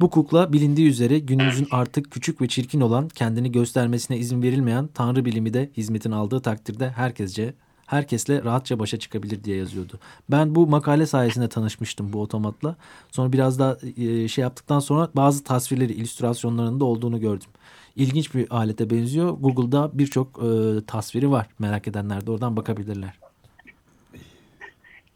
Bu 0.00 0.10
kukla 0.10 0.52
bilindiği 0.52 0.88
üzere 0.88 1.18
günümüzün 1.18 1.68
artık 1.70 2.10
küçük 2.10 2.40
ve 2.40 2.48
çirkin 2.48 2.80
olan 2.80 3.08
kendini 3.08 3.52
göstermesine 3.52 4.18
izin 4.18 4.42
verilmeyen 4.42 4.86
tanrı 4.86 5.24
bilimi 5.24 5.54
de 5.54 5.70
hizmetin 5.76 6.10
aldığı 6.10 6.40
takdirde 6.40 6.90
herkesce 6.90 7.54
herkesle 7.90 8.42
rahatça 8.42 8.78
başa 8.78 8.98
çıkabilir 8.98 9.44
diye 9.44 9.56
yazıyordu. 9.56 10.00
Ben 10.28 10.54
bu 10.54 10.66
makale 10.66 11.06
sayesinde 11.06 11.48
tanışmıştım 11.48 12.12
bu 12.12 12.22
otomatla. 12.22 12.76
Sonra 13.10 13.32
biraz 13.32 13.58
daha 13.58 13.76
e, 13.96 14.28
şey 14.28 14.42
yaptıktan 14.42 14.80
sonra 14.80 15.10
bazı 15.14 15.44
tasvirleri, 15.44 15.92
illüstrasyonlarında 15.92 16.84
olduğunu 16.84 17.20
gördüm. 17.20 17.48
İlginç 17.96 18.34
bir 18.34 18.50
alete 18.50 18.90
benziyor. 18.90 19.30
Google'da 19.30 19.90
birçok 19.98 20.38
e, 20.38 20.48
tasviri 20.86 21.30
var. 21.30 21.46
Merak 21.58 21.88
edenler 21.88 22.26
de 22.26 22.30
oradan 22.30 22.56
bakabilirler. 22.56 23.10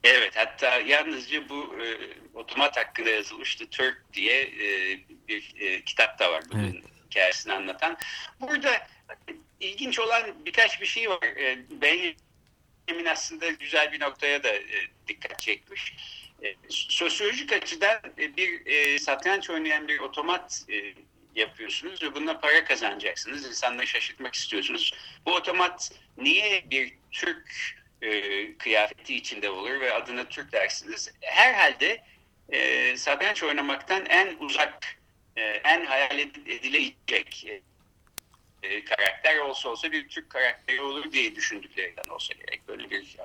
Evet 0.04 0.32
hatta 0.34 0.80
yalnızca 0.80 1.48
bu 1.48 1.54
e, 1.54 1.86
otomat 2.34 2.76
hakkında 2.76 3.10
yazılmıştı 3.10 3.66
Türk 3.70 4.04
diye 4.12 4.42
e, 4.42 4.98
bir 5.28 5.54
e, 5.60 5.84
kitap 5.84 6.18
da 6.18 6.32
var 6.32 6.42
bunun 6.52 6.62
evet. 6.62 6.84
hikayesini 7.10 7.52
anlatan. 7.52 7.96
Burada 8.40 8.70
ilginç 9.60 9.98
olan 9.98 10.22
birkaç 10.46 10.80
bir 10.80 10.86
şey 10.86 11.10
var. 11.10 11.22
E, 11.22 11.58
Benjamin 12.88 13.10
aslında 13.10 13.50
güzel 13.50 13.92
bir 13.92 14.00
noktaya 14.00 14.42
da 14.42 14.48
e, 14.48 14.64
dikkat 15.08 15.40
çekmiş. 15.40 15.96
E, 16.42 16.54
sosyolojik 16.68 17.52
açıdan 17.52 18.00
e, 18.18 18.36
bir 18.36 18.98
satranç 18.98 19.50
oynayan 19.50 19.88
bir 19.88 19.98
otomat 19.98 20.66
yapıyorsunuz 21.34 22.02
ve 22.02 22.14
bununla 22.14 22.40
para 22.40 22.64
kazanacaksınız. 22.64 23.46
İnsanları 23.46 23.86
şaşırtmak 23.86 24.34
istiyorsunuz. 24.34 24.94
Bu 25.26 25.34
otomat 25.34 25.90
niye 26.16 26.70
bir 26.70 26.94
Türk 27.12 27.74
e, 28.02 28.56
kıyafeti 28.58 29.14
içinde 29.14 29.50
olur 29.50 29.80
ve 29.80 29.92
adına 29.92 30.28
Türk 30.28 30.52
dersiniz. 30.52 31.12
Herhalde 31.20 32.04
e, 32.48 32.96
satranç 32.96 33.42
oynamaktan 33.42 34.06
en 34.06 34.36
uzak, 34.38 35.00
e, 35.36 35.42
en 35.42 35.86
hayal 35.86 36.18
edilecek 36.18 37.46
e, 38.64 38.74
e, 38.74 38.84
karakter 38.84 39.38
olsa 39.38 39.68
olsa 39.68 39.92
bir 39.92 40.08
Türk 40.08 40.30
karakteri 40.30 40.80
olur 40.80 41.12
diye 41.12 41.34
düşündüklerinden 41.34 42.10
olsa 42.10 42.34
gerek. 42.34 42.68
Böyle 42.68 42.90
bir 42.90 43.16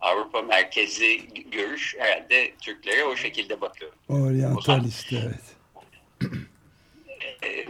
Avrupa 0.00 0.42
merkezli 0.42 1.26
görüş 1.50 1.96
herhalde 1.98 2.54
Türklere 2.62 3.04
o 3.04 3.16
şekilde 3.16 3.60
bakıyor. 3.60 3.92
Oryantalist 4.08 5.12
evet. 5.12 5.56
E, 7.42 7.66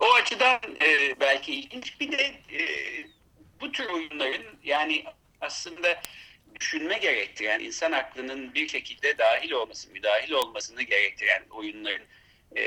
o 0.00 0.14
açıdan 0.14 0.60
e, 0.82 1.20
belki 1.20 1.54
ilginç. 1.54 2.00
Bir 2.00 2.12
de 2.12 2.24
e, 2.52 2.62
bu 3.60 3.72
tür 3.72 3.86
oyunların 3.86 4.46
yani 4.64 5.04
aslında 5.40 6.02
düşünme 6.60 6.98
gerektiren, 6.98 7.60
insan 7.60 7.92
aklının 7.92 8.54
bir 8.54 8.68
şekilde 8.68 9.18
dahil 9.18 9.50
olması, 9.50 9.90
müdahil 9.90 10.32
olmasını 10.32 10.82
gerektiren 10.82 11.42
oyunların 11.50 12.06
e, 12.56 12.64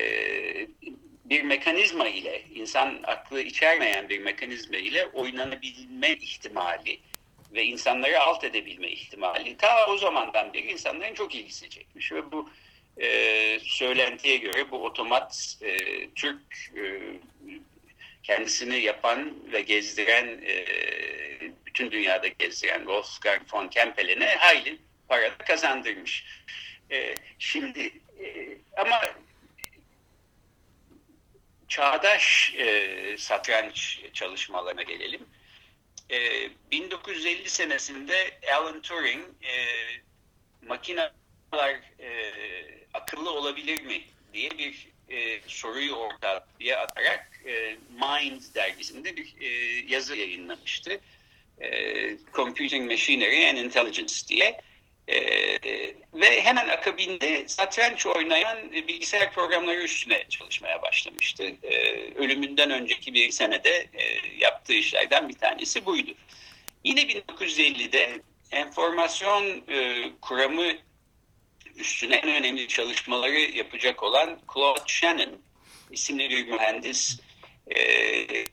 bir 1.25 1.43
mekanizma 1.43 2.07
ile, 2.07 2.43
insan 2.55 2.99
aklı 3.03 3.41
içermeyen 3.41 4.09
bir 4.09 4.19
mekanizma 4.19 4.77
ile 4.77 5.05
oynanabilme 5.05 6.09
ihtimali 6.09 6.99
ve 7.53 7.63
insanları 7.63 8.19
alt 8.19 8.43
edebilme 8.43 8.89
ihtimali 8.89 9.57
ta 9.57 9.87
o 9.87 9.97
zamandan 9.97 10.53
beri 10.53 10.71
insanların 10.71 11.13
çok 11.13 11.35
ilgisini 11.35 11.69
çekmiş 11.69 12.11
ve 12.11 12.31
bu 12.31 12.49
e, 13.01 13.59
söylentiye 13.63 14.37
göre 14.37 14.71
bu 14.71 14.83
otomat 14.83 15.57
e, 15.61 15.77
Türk 16.09 16.71
e, 16.75 16.83
kendisini 18.23 18.81
yapan 18.81 19.33
ve 19.51 19.61
gezdiren 19.61 20.27
e, 20.27 20.65
bütün 21.65 21.91
dünyada 21.91 22.27
gezdiren 22.27 22.77
Wolfgang 22.77 23.41
von 23.53 23.67
Kempelen'e 23.67 24.35
hayli 24.35 24.77
para 25.07 25.37
kazandırmış. 25.37 26.25
E, 26.91 27.15
şimdi 27.39 27.91
e, 28.23 28.57
ama 28.77 29.01
çağdaş 31.73 32.53
e, 32.57 33.15
satranç 33.17 33.99
çalışmalarına 34.13 34.83
gelelim. 34.83 35.21
E, 36.11 36.49
1950 36.71 37.49
senesinde 37.49 38.39
Alan 38.55 38.81
Turing 38.81 39.25
e, 39.43 39.53
makineler 40.67 41.81
e, 41.99 42.31
akıllı 42.93 43.31
olabilir 43.31 43.81
mi 43.81 44.01
diye 44.33 44.51
bir 44.51 44.87
e, 45.09 45.39
soruyu 45.47 45.93
ortaya 45.93 46.79
atarak 46.79 47.41
e, 47.45 47.77
Mind 47.89 48.41
dergisinde 48.55 49.15
bir 49.17 49.35
e, 49.41 49.47
yazı 49.87 50.15
yayınlamıştı. 50.15 50.99
E, 51.61 52.17
Computing 52.33 52.91
Machinery 52.91 53.49
and 53.49 53.57
Intelligence 53.57 54.15
diye. 54.27 54.61
E, 55.07 55.17
ve 56.13 56.41
hemen 56.41 56.67
akabinde 56.67 57.47
satranç 57.47 58.05
oynayan 58.05 58.71
bilgisayar 58.71 59.33
programları 59.33 59.81
üstüne 59.81 60.25
çalışmaya 60.29 60.81
başlamıştı. 60.81 61.43
E, 61.63 61.77
ölümünden 62.15 62.71
önceki 62.71 63.13
bir 63.13 63.31
senede 63.31 63.87
e, 63.93 64.03
yaptığı 64.39 64.73
işlerden 64.73 65.29
bir 65.29 65.33
tanesi 65.33 65.85
buydu. 65.85 66.11
Yine 66.83 67.01
1950'de 67.01 68.21
enformasyon 68.51 69.63
e, 69.67 70.09
kuramı 70.21 70.71
üstüne 71.75 72.15
en 72.15 72.29
önemli 72.29 72.67
çalışmaları 72.67 73.39
yapacak 73.39 74.03
olan 74.03 74.39
Claude 74.53 74.81
Shannon 74.87 75.41
isimli 75.91 76.29
bir 76.29 76.47
mühendis 76.47 77.19
e, 77.67 77.81
e, 77.81 78.47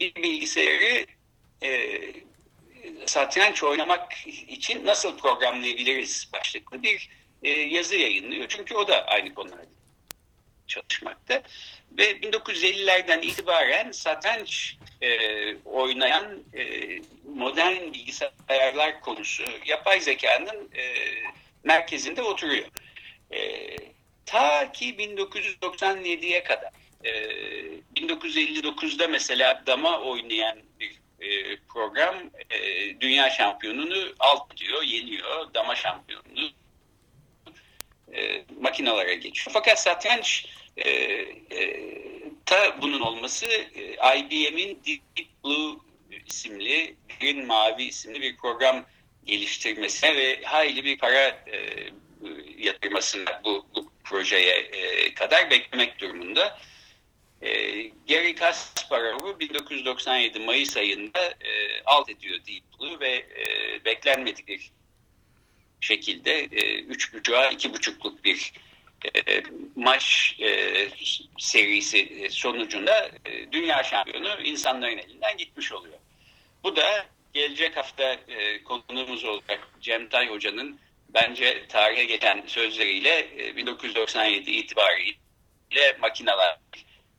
bir 0.00 0.14
bilgisayarı 0.14 1.06
e, 1.62 2.00
satranç 3.06 3.62
oynamak 3.62 4.26
için 4.26 4.86
nasıl 4.86 5.18
programlayabiliriz 5.18 6.28
başlıklı 6.32 6.82
bir 6.82 7.08
e, 7.42 7.50
yazı 7.50 7.96
yayınlıyor. 7.96 8.48
Çünkü 8.48 8.74
o 8.74 8.88
da 8.88 9.06
aynı 9.06 9.34
konularda 9.34 9.66
çalışmakta. 10.66 11.42
Ve 11.98 12.10
1950'lerden 12.10 13.22
itibaren 13.22 13.92
satranç 13.92 14.76
e, 15.00 15.08
oynayan 15.56 16.42
e, 16.54 16.88
modern 17.34 17.92
bilgisayarlar 17.92 19.00
konusu 19.00 19.42
yapay 19.66 20.00
zekanın 20.00 20.70
e, 20.76 20.82
merkezinde 21.64 22.22
oturuyor. 22.22 22.68
E, 23.30 23.76
ta 24.26 24.72
ki 24.72 24.96
1997'ye 24.96 26.44
kadar. 26.44 26.72
E, 27.04 27.10
1959'da 27.96 29.08
mesela 29.08 29.62
dama 29.66 30.00
oynayan 30.00 30.58
bir 30.80 31.01
e, 31.22 31.56
program 31.68 32.14
e, 32.50 32.60
dünya 33.00 33.30
şampiyonunu 33.30 34.14
alt 34.18 34.54
ediyor, 34.54 34.82
yeniyor. 34.82 35.54
Dama 35.54 35.74
şampiyonunu 35.74 36.50
e, 38.14 38.44
makinalara 38.60 39.14
geçiyor. 39.14 39.50
Fakat 39.52 39.82
satranç 39.82 40.46
e, 40.76 40.90
e, 40.90 41.92
ta 42.46 42.82
bunun 42.82 43.00
olması 43.00 43.46
e, 43.46 44.18
IBM'in 44.18 44.82
Deep 44.86 45.28
Blue 45.44 45.76
isimli, 46.26 46.96
Green 47.20 47.46
Mavi 47.46 47.82
isimli 47.82 48.20
bir 48.20 48.36
program 48.36 48.84
geliştirmesine 49.24 50.16
ve 50.16 50.42
hayli 50.42 50.84
bir 50.84 50.98
para 50.98 51.26
e, 51.26 51.88
yatırmasına 52.58 53.40
bu, 53.44 53.66
bu 53.74 53.92
projeye 54.04 54.56
e, 54.56 55.14
kadar 55.14 55.50
beklemek 55.50 56.00
durumunda. 56.00 56.58
E, 57.42 57.82
Gary 58.08 58.34
Kasparov'u 58.34 59.40
1997 59.40 60.38
Mayıs 60.38 60.76
ayında 60.76 61.20
e, 61.20 61.82
alt 61.84 62.08
ediyor 62.08 62.38
Deep 62.46 62.62
Blue 62.80 63.00
ve 63.00 63.10
e, 63.10 63.84
beklenmedik 63.84 64.48
bir 64.48 64.70
şekilde 65.80 66.38
e, 66.38 66.80
üç 66.80 67.14
buçuğa 67.14 67.50
iki 67.50 67.74
buçukluk 67.74 68.24
bir 68.24 68.52
e, 69.14 69.42
maç 69.76 70.36
e, 70.40 70.88
serisi 71.38 72.28
sonucunda 72.30 73.10
e, 73.24 73.52
dünya 73.52 73.82
şampiyonu 73.82 74.40
insanların 74.42 74.98
elinden 74.98 75.36
gitmiş 75.36 75.72
oluyor. 75.72 75.98
Bu 76.64 76.76
da 76.76 77.06
gelecek 77.32 77.76
hafta 77.76 78.12
e, 78.28 78.62
konuğumuz 78.64 79.24
olacak 79.24 79.68
Cem 79.80 80.08
Tay 80.08 80.28
Hoca'nın 80.28 80.80
bence 81.08 81.66
tarihe 81.68 82.04
geçen 82.04 82.42
sözleriyle 82.46 83.28
e, 83.38 83.56
1997 83.56 84.50
itibariyle 84.50 85.96
makineler 86.00 86.58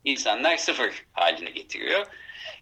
insanlar 0.04 0.58
sıfır 0.58 1.06
haline 1.14 1.50
getiriyor. 1.50 2.08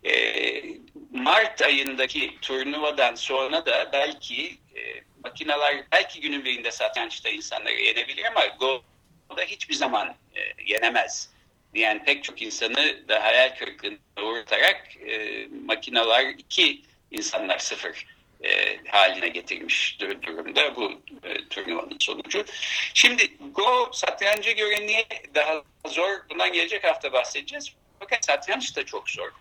E, 0.03 0.63
Mart 1.11 1.61
ayındaki 1.61 2.37
turnuvadan 2.41 3.15
sonra 3.15 3.65
da 3.65 3.89
belki 3.93 4.57
e, 4.75 5.03
makineler 5.23 5.83
belki 5.91 6.21
günün 6.21 6.45
birinde 6.45 6.71
satrançta 6.71 7.29
insanları 7.29 7.81
yenebilir 7.81 8.25
ama 8.25 8.45
Go'da 8.45 9.41
hiçbir 9.41 9.73
zaman 9.75 10.15
e, 10.35 10.39
yenemez 10.65 11.29
diyen 11.73 12.05
pek 12.05 12.23
çok 12.23 12.41
insanı 12.41 13.07
da 13.07 13.23
hayal 13.23 13.55
kırıklığına 13.55 13.97
uğratarak 14.23 14.97
e, 15.07 15.47
makineler 15.65 16.25
iki 16.25 16.81
insanlar 17.11 17.59
sıfır 17.59 18.05
e, 18.43 18.77
haline 18.87 19.27
getirmiş 19.27 19.99
durumda 19.99 20.75
bu 20.75 20.91
e, 21.23 21.47
turnuvanın 21.49 21.97
sonucu. 21.99 22.45
Şimdi 22.93 23.37
Go 23.51 23.89
satranca 23.93 24.51
göre 24.51 25.05
daha 25.35 25.63
zor? 25.87 26.09
Bundan 26.29 26.53
gelecek 26.53 26.83
hafta 26.83 27.13
bahsedeceğiz. 27.13 27.73
Fakat 27.99 28.25
satranç 28.25 28.75
da 28.75 28.85
çok 28.85 29.09
zor. 29.09 29.31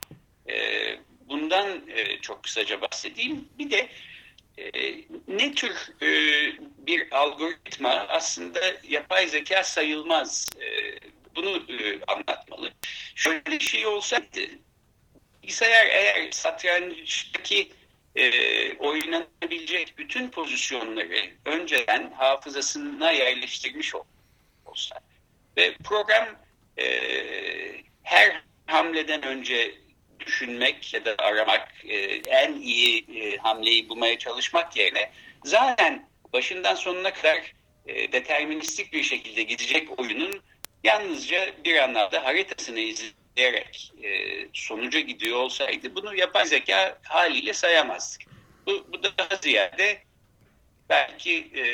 E, 0.49 0.55
bundan 1.29 1.89
e, 1.89 2.19
çok 2.19 2.43
kısaca 2.43 2.81
bahsedeyim. 2.81 3.49
Bir 3.59 3.71
de 3.71 3.89
e, 4.59 4.95
ne 5.29 5.55
tür 5.55 6.03
e, 6.03 6.09
bir 6.79 7.17
algoritma 7.17 8.07
aslında 8.09 8.61
yapay 8.89 9.29
zeka 9.29 9.65
sayılmaz. 9.65 10.47
E, 10.61 10.99
bunu 11.37 11.57
e, 11.57 12.05
anlatmalı. 12.07 12.73
Şöyle 13.15 13.47
bir 13.47 13.61
şey 13.61 13.87
olsaydı 13.87 14.41
bilgisayar 15.51 15.87
eğer 15.87 16.31
satrançtaki 16.31 17.71
e, 18.21 18.79
oynanabilecek 18.79 19.99
bütün 19.99 20.29
pozisyonları 20.29 21.31
önceden 21.45 22.11
hafızasına 22.11 23.11
yerleştirmiş 23.11 23.95
olsa 24.67 25.01
ve 25.57 25.75
program 25.85 26.29
e, 26.79 26.87
her 28.03 28.43
hamleden 28.67 29.23
önce 29.23 29.75
düşünmek 30.27 30.95
ya 30.95 31.05
da 31.05 31.15
aramak, 31.19 31.69
e, 31.85 31.97
en 32.17 32.53
iyi 32.55 33.07
e, 33.21 33.37
hamleyi 33.37 33.89
bulmaya 33.89 34.19
çalışmak 34.19 34.77
yerine 34.77 35.11
zaten 35.45 36.09
başından 36.33 36.75
sonuna 36.75 37.13
kadar 37.13 37.55
e, 37.87 38.13
deterministik 38.13 38.93
bir 38.93 39.03
şekilde 39.03 39.43
gidecek 39.43 40.01
oyunun 40.01 40.43
yalnızca 40.85 41.51
bir 41.65 41.77
anlamda 41.77 42.25
haritasını 42.25 42.81
izleyerek 43.37 43.93
e, 44.03 44.09
sonuca 44.53 45.01
gidiyor 45.01 45.39
olsaydı 45.39 45.95
bunu 45.95 46.15
yapay 46.15 46.47
zeka 46.47 46.99
haliyle 47.03 47.53
sayamazdık. 47.53 48.23
Bu, 48.67 48.87
bu 48.93 49.03
daha 49.03 49.37
ziyade 49.43 50.03
belki 50.89 51.51
e, 51.55 51.65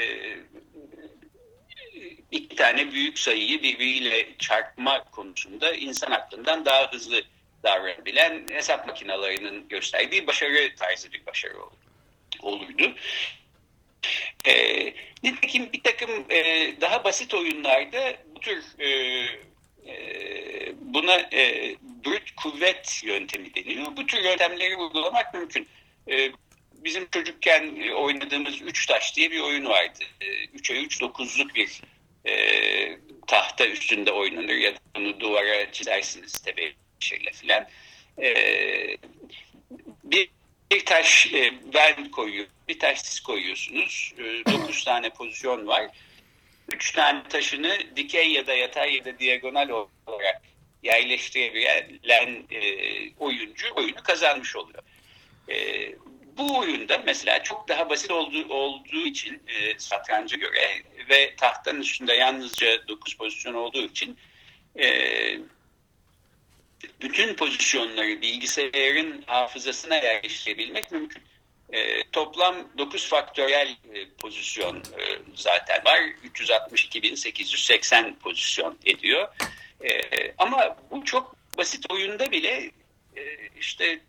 iki 2.31 2.57
tane 2.57 2.93
büyük 2.93 3.19
sayıyı 3.19 3.63
birbiriyle 3.63 4.39
çarpma 4.39 5.05
konusunda 5.05 5.75
insan 5.75 6.11
aklından 6.11 6.65
daha 6.65 6.93
hızlı 6.93 7.23
davranabilen 7.63 8.47
hesap 8.51 8.87
makinelerinin 8.87 9.69
gösterdiği 9.69 10.27
başarı 10.27 10.75
tarzı 10.77 11.13
bir 11.13 11.27
başarı 11.27 11.57
olurdu. 12.43 12.95
E, 14.45 14.85
nitekim 15.23 15.73
bir 15.73 15.83
takım 15.83 16.25
e, 16.31 16.73
daha 16.81 17.05
basit 17.05 17.35
oyunlarda 17.35 18.17
bu 18.35 18.41
tür 18.41 18.65
e, 18.81 19.27
buna 20.81 21.21
e, 21.33 21.75
brüt 22.05 22.31
kuvvet 22.37 23.01
yöntemi 23.05 23.55
deniyor. 23.55 23.97
Bu 23.97 24.07
tür 24.07 24.25
yöntemleri 24.25 24.77
uygulamak 24.77 25.35
mümkün. 25.35 25.69
E, 26.11 26.31
bizim 26.73 27.09
çocukken 27.11 27.91
oynadığımız 27.91 28.63
üç 28.63 28.87
taş 28.87 29.17
diye 29.17 29.31
bir 29.31 29.41
oyun 29.41 29.65
vardı. 29.65 29.99
E, 30.21 30.27
3'e 30.27 30.83
3 30.83 31.01
dokuzluk 31.01 31.55
bir 31.55 31.81
e, 32.27 32.99
tahta 33.27 33.67
üstünde 33.67 34.13
oynanır 34.13 34.55
ya 34.55 34.75
da 34.75 34.79
bunu 34.97 35.21
duvara 35.21 35.73
çizersiniz 35.73 36.33
tebeşirle 36.33 37.33
filan. 37.33 37.67
E, 38.23 38.35
bir, 40.05 40.29
bir 40.73 40.85
taş 40.85 41.27
e, 41.35 41.55
ben 41.75 42.11
koyuyorum, 42.11 42.53
bir 42.69 42.79
taş 42.79 43.01
siz 43.01 43.21
koyuyorsunuz. 43.21 44.15
E, 44.19 44.53
dokuz 44.53 44.85
tane 44.85 45.11
pozisyon 45.11 45.67
var 45.67 45.91
üç 46.73 46.93
tane 46.93 47.23
taşını 47.29 47.79
dikey 47.97 48.33
ya 48.33 48.47
da 48.47 48.55
yatay 48.55 48.97
ya 48.97 49.05
da 49.05 49.19
diagonal 49.19 49.69
olarak 50.07 50.43
yerleştirebilen 50.83 52.45
e, 52.51 52.61
oyuncu 53.19 53.67
oyunu 53.75 54.03
kazanmış 54.03 54.57
oluyor. 54.57 54.83
E, 55.49 55.55
bu 56.37 56.59
oyunda 56.59 57.03
mesela 57.07 57.43
çok 57.43 57.69
daha 57.69 57.91
basit 57.91 58.11
olduğu, 58.11 58.49
olduğu 58.49 59.07
için 59.07 59.43
e, 59.47 59.79
satranca 59.79 60.37
göre 60.37 60.83
ve 61.09 61.37
tahtanın 61.37 61.81
üstünde 61.81 62.13
yalnızca 62.13 62.89
9 62.89 63.17
pozisyon 63.17 63.55
olduğu 63.55 63.85
için 63.85 64.19
e, 64.79 64.89
bütün 67.01 67.35
pozisyonları 67.35 68.23
bilgisayarın 68.23 69.25
hafızasına 69.27 69.95
yerleştirebilmek 69.97 70.93
mümkün. 70.93 71.23
E, 71.73 72.03
toplam 72.13 72.57
9 72.79 73.09
faktöriyel 73.09 73.77
e, 73.95 74.09
pozisyon 74.19 74.77
e, 74.77 75.19
zaten 75.35 75.85
var. 75.85 76.01
362.880 76.35 78.15
pozisyon 78.15 78.79
ediyor. 78.85 79.29
E, 79.85 80.01
ama 80.39 80.77
bu 80.91 81.05
çok 81.05 81.37
basit 81.59 81.93
oyunda 81.93 82.31
bile 82.31 82.71
e, 83.17 83.23
işte 83.61 84.01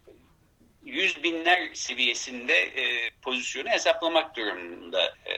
yüz 0.85 1.23
binler 1.23 1.73
seviyesinde 1.73 2.53
e, 2.53 3.09
pozisyonu 3.21 3.69
hesaplamak 3.69 4.35
durumunda 4.35 5.05
e, 5.05 5.31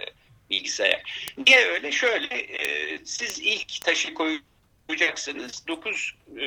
bilgisayar. 0.49 1.32
Niye 1.47 1.65
öyle? 1.65 1.91
Şöyle 1.91 2.36
e, 2.36 2.97
siz 3.05 3.39
ilk 3.39 3.82
taşı 3.82 4.13
koyacaksınız. 4.13 5.67
9 5.67 6.15
e, 6.41 6.45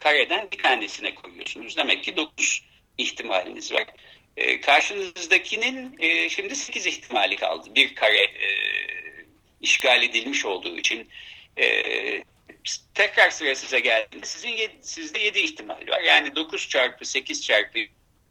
kareden 0.00 0.50
bir 0.50 0.62
tanesine 0.62 1.14
koyuyorsunuz. 1.14 1.76
Demek 1.76 2.04
ki 2.04 2.16
9 2.16 2.62
ihtimaliniz 2.98 3.72
var. 3.72 3.84
E, 4.36 4.60
karşınızdakinin 4.60 5.96
e, 5.98 6.28
şimdi 6.28 6.56
8 6.56 6.86
ihtimali 6.86 7.36
kaldı. 7.36 7.68
Bir 7.74 7.94
kare 7.94 8.18
e, 8.18 8.48
işgal 9.60 10.02
edilmiş 10.02 10.44
olduğu 10.44 10.78
için 10.78 11.08
e, 11.56 12.24
tekrar 12.94 13.30
sıra 13.30 13.54
size 13.54 13.80
geldiğinde 13.80 14.26
sizin 14.26 14.48
yedi, 14.48 14.78
sizde 14.80 15.18
7 15.18 15.38
ihtimal 15.38 15.88
var. 15.88 16.00
Yani 16.00 16.36
9 16.36 16.68
çarpı 16.68 17.04
8 17.04 17.42
çarpı 17.46 17.78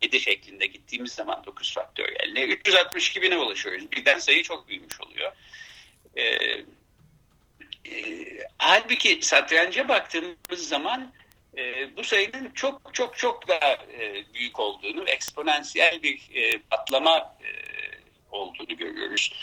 7 0.01 0.19
şeklinde 0.19 0.65
gittiğimiz 0.65 1.11
zaman 1.11 1.43
9 1.45 1.73
faktöriyeline 1.73 2.43
362 2.43 3.21
bine 3.21 3.37
ulaşıyoruz. 3.37 3.91
Birden 3.91 4.19
sayı 4.19 4.43
çok 4.43 4.67
büyümüş 4.67 5.01
oluyor. 5.01 5.31
E, 6.15 6.23
e, 7.85 8.03
halbuki 8.57 9.19
satranca 9.21 9.87
baktığımız 9.87 10.67
zaman 10.67 11.13
e, 11.57 11.95
bu 11.97 12.03
sayının 12.03 12.51
çok 12.53 12.93
çok 12.93 13.17
çok 13.17 13.47
daha 13.47 13.71
e, 13.73 14.25
büyük 14.33 14.59
olduğunu, 14.59 15.03
eksponansiyel 15.09 16.03
bir 16.03 16.29
e, 16.33 16.57
patlama 16.57 17.17
e, 17.17 17.49
olduğunu 18.31 18.77
görüyoruz. 18.77 19.33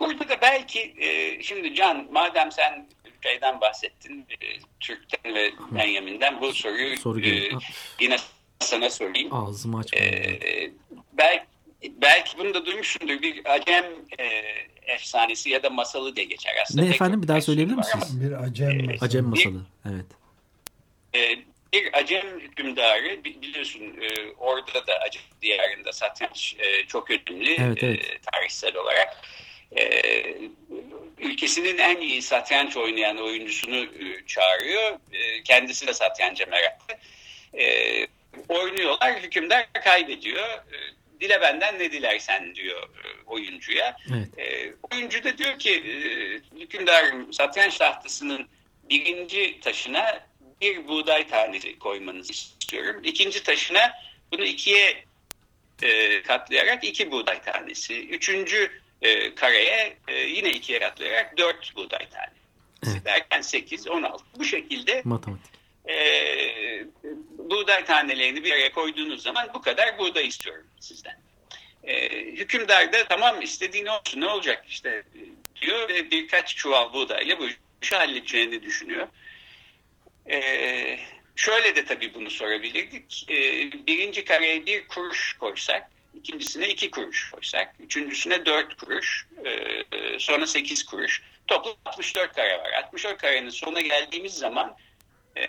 Burada 0.00 0.28
da 0.28 0.40
belki 0.42 0.94
e, 0.98 1.42
şimdi 1.42 1.74
Can 1.74 2.08
madem 2.12 2.52
sen 2.52 2.88
şeyden 3.22 3.60
bahsettin, 3.60 4.26
e, 4.30 4.36
Türk'ten 4.80 5.34
ve 5.34 5.52
Benjamin'den 5.70 6.40
bu 6.40 6.52
soruyu 6.52 6.96
Soru 6.96 7.20
e, 7.20 7.50
yine 8.00 8.16
sana 8.60 8.90
sorayım. 8.90 9.34
Ağzımı 9.34 9.78
açmayayım. 9.78 10.42
E, 10.42 10.70
belki, 11.12 11.44
belki 11.82 12.38
bunu 12.38 12.54
da 12.54 12.66
duymuşsundur. 12.66 13.22
Bir 13.22 13.52
acem 13.54 13.84
e, 14.18 14.24
efsanesi 14.92 15.50
ya 15.50 15.62
da 15.62 15.70
masalı 15.70 16.16
diye 16.16 16.26
geçer 16.26 16.52
aslında. 16.62 16.82
Ne 16.82 16.88
efendim 16.88 17.22
bir 17.22 17.28
daha 17.28 17.40
söyleyebilir 17.40 17.76
misiniz? 17.76 18.20
Bir 18.20 18.32
acem 18.32 18.86
masalı. 18.86 19.04
Acem 19.06 19.24
masalı, 19.24 19.54
bir, 19.54 19.90
evet. 19.90 20.06
E, 21.14 21.42
bir 21.72 21.98
Acem 21.98 22.40
hükümdarı 22.40 23.24
biliyorsun 23.24 23.82
e, 23.82 24.30
orada 24.38 24.86
da 24.86 24.98
Acem 25.00 25.22
diyarında 25.42 25.92
satranç 25.92 26.56
e, 26.58 26.86
çok 26.86 27.10
önemli 27.10 27.56
evet, 27.58 27.82
evet. 27.82 28.04
E, 28.04 28.18
tarihsel 28.18 28.76
olarak. 28.76 29.16
E, 29.76 30.02
ülkesinin 31.18 31.78
en 31.78 32.00
iyi 32.00 32.22
satranç 32.22 32.76
oynayan 32.76 33.16
oyuncusunu 33.16 33.76
e, 33.76 34.26
çağırıyor. 34.26 34.92
E, 35.12 35.42
kendisi 35.42 35.86
de 35.86 35.94
satranca 35.94 36.46
meraklı. 36.46 36.94
E, 37.58 38.06
oynuyorlar, 38.48 39.22
hükümdar 39.22 39.72
kaybediyor. 39.72 40.48
E, 40.48 40.76
dile 41.20 41.40
benden 41.40 41.78
ne 41.78 41.92
dilersen 41.92 42.54
diyor 42.54 42.82
e, 42.82 43.06
oyuncuya. 43.26 43.96
Evet. 44.10 44.38
E, 44.38 44.72
oyuncu 44.92 45.24
da 45.24 45.38
diyor 45.38 45.58
ki 45.58 45.70
e, 45.70 45.94
hükümdarım 46.60 47.32
satranç 47.32 47.78
tahtasının 47.78 48.48
birinci 48.90 49.60
taşına 49.60 50.27
bir 50.60 50.88
buğday 50.88 51.28
tanesi 51.28 51.78
koymanızı 51.78 52.32
istiyorum. 52.32 53.00
İkinci 53.04 53.42
taşına 53.42 53.92
bunu 54.32 54.44
ikiye 54.44 55.04
e, 55.82 56.22
katlayarak 56.22 56.84
iki 56.84 57.10
buğday 57.10 57.42
tanesi. 57.42 58.08
Üçüncü 58.08 58.70
e, 59.02 59.34
kareye 59.34 59.96
e, 60.08 60.14
yine 60.14 60.50
ikiye 60.50 60.78
katlayarak 60.78 61.38
dört 61.38 61.76
buğday 61.76 62.08
tanesi. 62.08 62.38
Evet. 62.86 63.04
Derken 63.04 63.40
sekiz, 63.40 63.88
on 63.88 64.02
altı. 64.02 64.24
Bu 64.38 64.44
şekilde 64.44 65.02
matematik. 65.04 65.58
E, 65.88 65.96
buğday 67.38 67.84
tanelerini 67.84 68.44
bir 68.44 68.52
araya 68.52 68.72
koyduğunuz 68.72 69.22
zaman 69.22 69.50
bu 69.54 69.60
kadar 69.60 69.98
buğday 69.98 70.26
istiyorum 70.26 70.66
sizden. 70.80 71.20
E, 71.84 72.10
hükümdar 72.32 72.92
da 72.92 73.04
tamam 73.08 73.42
istediğin 73.42 73.86
olsun 73.86 74.20
ne 74.20 74.26
olacak 74.26 74.64
işte 74.68 75.02
diyor 75.60 75.88
ve 75.88 76.10
birkaç 76.10 76.56
çuval 76.56 76.92
buğdayla 76.92 77.38
bu 77.38 77.48
işi 77.82 77.96
halledeceğini 77.96 78.62
düşünüyor. 78.62 79.08
E, 80.30 80.98
şöyle 81.36 81.76
de 81.76 81.84
tabii 81.84 82.14
bunu 82.14 82.30
sorabilirdik. 82.30 83.26
E, 83.30 83.36
birinci 83.86 84.24
kareye 84.24 84.66
bir 84.66 84.88
kuruş 84.88 85.36
koysak, 85.40 85.90
ikincisine 86.14 86.68
iki 86.68 86.90
kuruş 86.90 87.30
koysak, 87.30 87.74
üçüncüsüne 87.80 88.46
dört 88.46 88.74
kuruş, 88.76 89.26
e, 89.44 90.18
sonra 90.18 90.46
sekiz 90.46 90.86
kuruş. 90.86 91.22
Toplam 91.46 91.74
64 91.84 92.32
kare 92.32 92.58
var. 92.58 92.72
64 92.72 93.18
karenin 93.18 93.50
sonuna 93.50 93.80
geldiğimiz 93.80 94.34
zaman 94.34 94.76
e, 95.36 95.44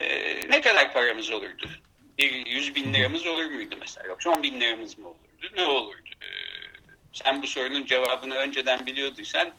ne 0.49 0.61
kadar 0.61 0.93
paramız 0.93 1.29
olurdu? 1.29 1.69
Bir 2.17 2.45
100 2.45 2.75
bin 2.75 2.93
liramız 2.93 3.27
olur 3.27 3.45
muydu 3.45 3.75
mesela? 3.79 4.07
Yoksa 4.07 4.29
10 4.29 4.43
bin 4.43 4.61
liramız 4.61 4.97
mı 4.97 5.07
olurdu? 5.07 5.55
Ne 5.55 5.65
olurdu? 5.65 6.09
E, 6.21 6.27
sen 7.13 7.41
bu 7.41 7.47
sorunun 7.47 7.85
cevabını 7.85 8.35
önceden 8.35 8.85
biliyorduysan 8.85 9.53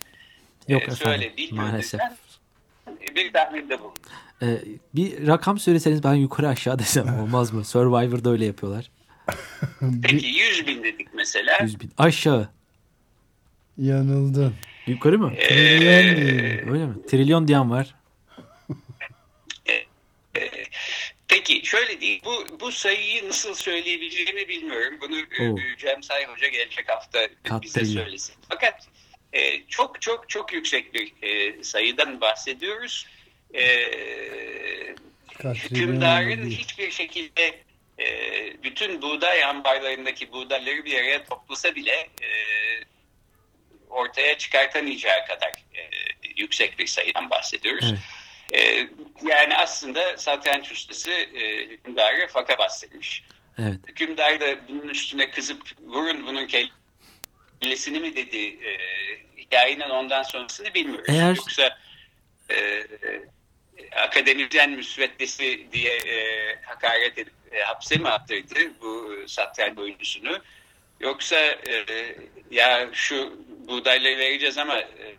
Yok 0.69 0.83
e, 0.83 0.85
efendim, 0.85 1.33
söyle, 1.37 1.49
maalesef. 1.51 2.01
Bir 3.17 3.33
tahminde 3.33 3.81
bulun. 3.81 3.93
Ee, 4.43 4.59
bir 4.95 5.27
rakam 5.27 5.59
söyleseniz 5.59 6.05
ben 6.05 6.15
yukarı 6.15 6.49
aşağı 6.49 6.79
desem 6.79 7.21
olmaz 7.21 7.53
mı? 7.53 7.65
Survivor'da 7.65 8.31
öyle 8.31 8.45
yapıyorlar. 8.45 8.91
Peki 10.03 10.27
100 10.27 10.67
bin 10.67 10.85
dedik 10.85 11.15
mesela. 11.15 11.59
100 11.63 11.81
bin. 11.81 11.91
Aşağı. 11.99 12.49
Yanıldın. 13.79 14.55
Yukarı 14.87 15.19
mı? 15.19 15.33
Ee, 15.37 15.49
Trilyon. 15.49 16.75
Öyle 16.75 16.87
mi? 16.87 16.95
Trilyon 17.07 17.49
diyen 17.49 17.71
var. 17.71 17.95
Peki 21.29 21.61
şöyle 21.67 22.01
değil. 22.01 22.23
Bu, 22.25 22.61
bu 22.61 22.73
sayıyı 22.73 23.29
nasıl 23.29 23.55
söyleyebileceğimi 23.55 24.49
bilmiyorum. 24.49 24.99
Bunu 25.01 25.17
Oo. 25.17 25.59
e, 25.59 25.77
Cem 25.79 26.03
Say 26.03 26.27
Hoca 26.27 26.49
gelecek 26.49 26.89
hafta 26.89 27.19
Kat 27.43 27.63
bize 27.63 27.81
trilyon. 27.81 28.05
söylesin. 28.05 28.35
Fakat 28.49 28.89
e, 29.33 29.67
çok 29.69 30.03
çok 30.03 30.29
çok 30.29 30.53
yüksek 30.53 30.95
bir 30.95 31.13
e, 31.23 31.63
sayıdan 31.63 32.21
bahsediyoruz. 32.21 33.07
E, 33.55 33.65
hükümdarın 35.45 36.51
hiçbir 36.51 36.91
şekilde 36.91 37.61
e, 37.99 38.07
bütün 38.63 39.03
buğday 39.03 39.45
ambarlarındaki 39.45 40.33
buğdayları 40.33 40.85
bir 40.85 40.99
araya 40.99 41.25
toplasa 41.25 41.75
bile 41.75 41.95
e, 41.95 42.29
ortaya 43.91 44.39
çıkartamayacağı 44.39 45.27
kadar 45.27 45.49
e, 45.49 45.83
yüksek 46.37 46.79
bir 46.79 46.87
sayıdan 46.87 47.31
bahsediyoruz. 47.31 47.93
Evet. 47.93 48.01
E, 48.53 48.89
yani 49.29 49.57
aslında 49.57 50.17
satranç 50.17 50.73
ustası 50.73 51.11
e, 51.11 51.67
hükümdarı 51.67 52.29
faka 52.29 52.59
bastırmış. 52.59 53.25
Evet. 53.59 53.79
Hükümdar 53.89 54.41
da 54.41 54.69
bunun 54.69 54.89
üstüne 54.89 55.31
kızıp 55.31 55.63
vurun 55.81 56.27
bunun 56.27 56.47
kellesini 56.47 56.80
mi 58.01 58.17
dedi 58.17 58.39
e, 58.67 58.79
hikayenin 59.39 59.91
ondan 59.91 60.23
sonrasını 60.23 60.75
bilmiyoruz. 60.75 61.05
Eğer- 61.09 61.37
Yoksa 61.37 61.79
e, 62.51 62.87
akademisyen 63.97 64.71
müsveddesi 64.71 65.67
diye 65.73 65.97
e, 65.97 66.57
hakaret 66.63 67.19
edip 67.19 67.33
e, 67.53 67.59
hapse 67.63 67.97
mi 67.97 68.09
attırdı 68.09 68.81
bu 68.81 69.17
satranç 69.27 69.79
oyuncusunu? 69.79 70.39
Yoksa 71.01 71.37
e, 71.37 71.85
ya 72.51 72.89
şu 72.93 73.39
buğdayları 73.69 74.19
vereceğiz 74.19 74.59
ama 74.59 74.79
e, 74.79 75.17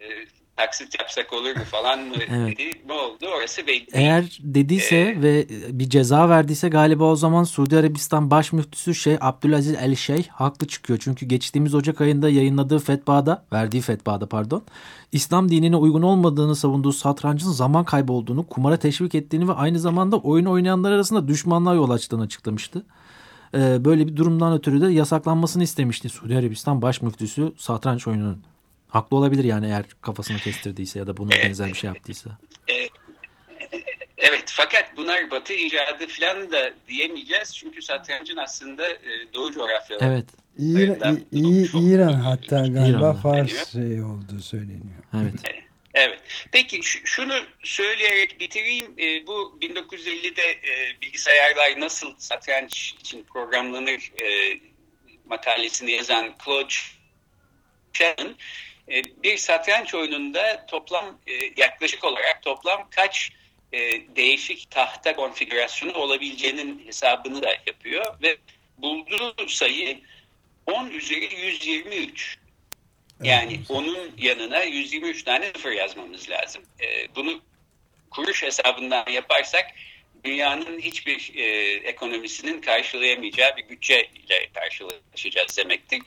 e, 0.00 0.26
taksit 0.56 1.00
yapsak 1.00 1.32
olur 1.32 1.56
mu 1.56 1.64
falan 1.64 1.98
mı 2.00 2.14
Evet. 2.30 2.58
dedi. 2.58 2.70
Ne 2.86 2.92
oldu 2.92 3.26
orası 3.38 3.66
belli. 3.66 3.86
Eğer 3.92 4.38
dediyse 4.40 4.96
Ee, 4.96 5.22
ve 5.22 5.46
bir 5.78 5.88
ceza 5.90 6.28
verdiyse 6.28 6.68
galiba 6.68 7.04
o 7.04 7.16
zaman 7.16 7.44
Suudi 7.44 7.76
Arabistan 7.76 8.30
baş 8.30 8.52
müftüsü 8.52 8.94
Şeyh 8.94 9.18
Abdülaziz 9.20 9.74
El 9.74 9.94
Şeyh 9.94 10.28
haklı 10.28 10.66
çıkıyor. 10.68 10.98
Çünkü 11.02 11.26
geçtiğimiz 11.26 11.74
Ocak 11.74 12.00
ayında 12.00 12.28
yayınladığı 12.28 12.78
fetvada, 12.78 13.44
verdiği 13.52 13.80
fetvada 13.80 14.26
pardon, 14.28 14.62
İslam 15.12 15.48
dinine 15.48 15.76
uygun 15.76 16.02
olmadığını 16.02 16.56
savunduğu 16.56 16.92
satrancın 16.92 17.50
zaman 17.50 17.84
kaybı 17.84 18.12
olduğunu, 18.12 18.46
kumara 18.46 18.76
teşvik 18.76 19.14
ettiğini 19.14 19.48
ve 19.48 19.52
aynı 19.52 19.78
zamanda 19.78 20.16
oyun 20.16 20.44
oynayanlar 20.44 20.92
arasında 20.92 21.28
düşmanlığa 21.28 21.74
yol 21.74 21.90
açtığını 21.90 22.22
açıklamıştı. 22.22 22.86
Ee, 23.54 23.84
böyle 23.84 24.08
bir 24.08 24.16
durumdan 24.16 24.52
ötürü 24.52 24.80
de 24.80 24.86
yasaklanmasını 24.86 25.62
istemişti 25.62 26.08
Suudi 26.08 26.36
Arabistan 26.36 26.82
baş 26.82 27.02
müftüsü 27.02 27.52
satranç 27.56 28.06
oyununun. 28.08 28.42
Haklı 28.92 29.16
olabilir 29.16 29.44
yani 29.44 29.66
eğer 29.66 29.84
kafasını 30.02 30.38
kestirdiyse 30.38 30.98
ya 30.98 31.06
da 31.06 31.16
buna 31.16 31.30
benzer 31.30 31.68
bir 31.68 31.74
şey 31.74 31.88
yaptıysa. 31.88 32.30
Evet 34.18 34.44
fakat 34.46 34.96
bunlar 34.96 35.30
batı 35.30 35.52
icadı 35.52 36.06
falan 36.08 36.52
da 36.52 36.70
diyemeyeceğiz. 36.88 37.56
Çünkü 37.56 37.82
satrancın 37.82 38.36
aslında 38.36 38.88
e, 38.88 39.34
doğu 39.34 39.52
coğrafyaları. 39.52 40.04
Evet, 40.12 40.26
İran, 40.58 41.20
İ- 41.32 41.38
İ- 41.38 41.92
İran 41.94 42.12
hatta 42.12 42.56
galiba 42.56 42.86
İran'da. 42.86 43.14
Fars 43.14 43.72
şey 43.72 44.02
olduğu 44.02 44.40
söyleniyor. 44.40 45.04
evet. 45.14 45.64
Evet. 45.94 46.20
Peki 46.52 46.80
şunu 47.04 47.34
söyleyerek 47.62 48.40
bitireyim. 48.40 48.94
E, 48.98 49.26
bu 49.26 49.58
1950'de 49.62 50.42
e, 50.42 51.00
bilgisayarlar 51.02 51.80
nasıl 51.80 52.14
satranç 52.18 52.94
için 53.00 53.24
programlanır 53.24 54.12
e, 54.22 54.58
makalesini 55.26 55.90
yazan 55.90 56.34
Claude 56.44 56.74
Shannon 57.92 58.34
bir 59.22 59.36
satranç 59.36 59.94
oyununda 59.94 60.66
toplam 60.66 61.18
e, 61.26 61.32
yaklaşık 61.56 62.04
olarak 62.04 62.42
toplam 62.42 62.88
kaç 62.90 63.30
e, 63.72 63.78
değişik 64.16 64.70
tahta 64.70 65.16
konfigürasyonu 65.16 65.92
olabileceğinin 65.92 66.86
hesabını 66.86 67.42
da 67.42 67.50
yapıyor 67.66 68.16
ve 68.22 68.36
bulduğu 68.78 69.48
sayı 69.48 70.00
10 70.66 70.90
üzeri 70.90 71.34
123. 71.34 72.38
Yani 73.22 73.60
onun 73.68 74.12
yanına 74.18 74.62
123 74.62 75.22
tane 75.22 75.46
sıfır 75.46 75.72
yazmamız 75.72 76.30
lazım. 76.30 76.62
E, 76.80 77.14
bunu 77.14 77.40
kuruş 78.10 78.42
hesabından 78.42 79.10
yaparsak 79.10 79.66
dünyanın 80.24 80.78
hiçbir 80.78 81.32
e, 81.34 81.44
ekonomisinin 81.76 82.60
karşılayamayacağı 82.60 83.56
bir 83.56 83.68
bütçeyle 83.68 84.48
karşılaşacağız 84.54 85.56
demektir. 85.56 86.02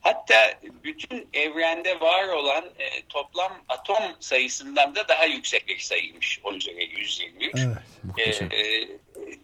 Hatta 0.00 0.54
bütün 0.84 1.28
evrende 1.32 2.00
var 2.00 2.28
olan 2.28 2.64
e, 2.78 3.06
toplam 3.08 3.64
atom 3.68 4.16
sayısından 4.20 4.94
da 4.94 5.08
daha 5.08 5.24
yüksek 5.24 5.68
bir 5.68 5.78
sayıymış 5.78 6.40
10 6.44 6.54
üzeri 6.54 7.00
123. 7.00 7.54
Evet. 7.54 7.66
Muhteşem. 8.02 8.48
Ee, 8.52 8.88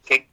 tek, 0.05 0.27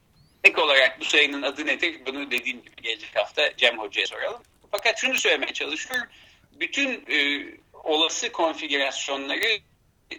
tek 0.44 0.60
olarak 0.60 1.00
bu 1.00 1.06
sayının 1.06 1.42
adı 1.42 1.66
nedir? 1.66 2.02
Bunu 2.06 2.32
dediğim 2.32 2.62
gibi 2.62 2.76
gelecek 2.82 3.16
hafta 3.16 3.58
Cem 3.58 3.80
Hoca'ya 3.80 4.08
soralım. 4.08 4.42
Fakat 4.72 4.98
şunu 4.98 5.16
söylemeye 5.16 5.54
çalışıyorum. 5.54 6.08
Bütün 6.52 7.06
e, 7.10 7.46
olası 7.84 8.32
konfigürasyonları 8.32 9.60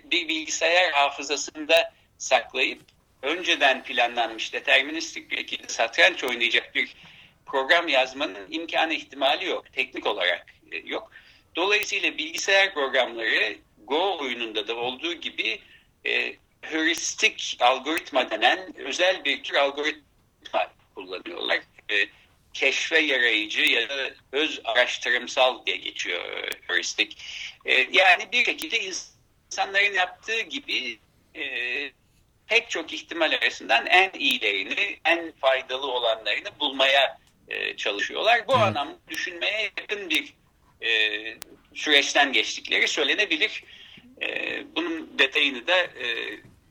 bir 0.04 0.28
bilgisayar 0.28 0.92
hafızasında 0.92 1.92
saklayıp 2.18 2.82
önceden 3.22 3.84
planlanmış 3.84 4.52
deterministik 4.52 5.30
bir 5.30 5.36
şekilde 5.36 5.68
satranç 5.68 6.24
oynayacak 6.24 6.74
bir 6.74 6.94
program 7.46 7.88
yazmanın 7.88 8.46
imkanı 8.50 8.94
ihtimali 8.94 9.46
yok. 9.46 9.72
Teknik 9.72 10.06
olarak 10.06 10.46
e, 10.72 10.76
yok. 10.76 11.10
Dolayısıyla 11.56 12.18
bilgisayar 12.18 12.74
programları 12.74 13.56
Go 13.86 14.18
oyununda 14.20 14.68
da 14.68 14.76
olduğu 14.76 15.12
gibi 15.12 15.60
e, 16.06 16.36
heuristik 16.62 17.56
algoritma 17.60 18.30
denen 18.30 18.76
özel 18.78 19.24
bir 19.24 19.42
tür 19.42 19.54
algoritma 19.54 20.72
kullanıyorlar. 20.94 21.60
E, 21.90 22.06
keşfe 22.54 22.98
yarayıcı 22.98 23.62
ya 23.62 23.88
da 23.88 24.10
öz 24.32 24.60
araştırımsal 24.64 25.66
diye 25.66 25.76
geçiyor 25.76 26.48
heuristik. 26.68 27.18
E, 27.64 27.72
yani 27.72 28.32
bir 28.32 28.44
şekilde 28.44 28.80
insanların 28.80 29.94
yaptığı 29.94 30.40
gibi 30.40 30.98
e, 31.34 31.44
pek 32.46 32.70
çok 32.70 32.92
ihtimal 32.92 33.32
arasından 33.32 33.86
en 33.86 34.10
iyilerini, 34.18 34.98
en 35.04 35.32
faydalı 35.32 35.86
olanlarını 35.86 36.60
bulmaya 36.60 37.18
e, 37.48 37.76
çalışıyorlar. 37.76 38.48
Bu 38.48 38.52
Evet. 38.52 38.62
anlamda 38.62 38.94
düşünmeye 39.08 39.70
yakın 39.80 40.10
bir 40.10 40.34
e, 40.80 40.88
süreçten 41.74 42.32
geçtikleri 42.32 42.88
söylenebilir. 42.88 43.64
E, 44.22 44.26
bunun 44.76 45.18
detayını 45.18 45.66
da 45.66 45.76
e, 45.78 46.06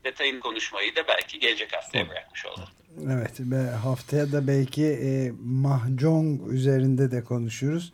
detayını 0.04 0.40
konuşmayı 0.40 0.96
da 0.96 1.00
belki 1.08 1.38
gelecek 1.38 1.72
haftaya 1.72 2.08
bırakmış 2.08 2.46
olalım. 2.46 2.68
Evet 3.10 3.32
ve 3.40 3.70
haftaya 3.70 4.32
da 4.32 4.46
belki 4.46 4.84
e, 4.84 5.32
Mahjong 5.44 6.52
üzerinde 6.52 7.10
de 7.10 7.24
konuşuruz. 7.24 7.92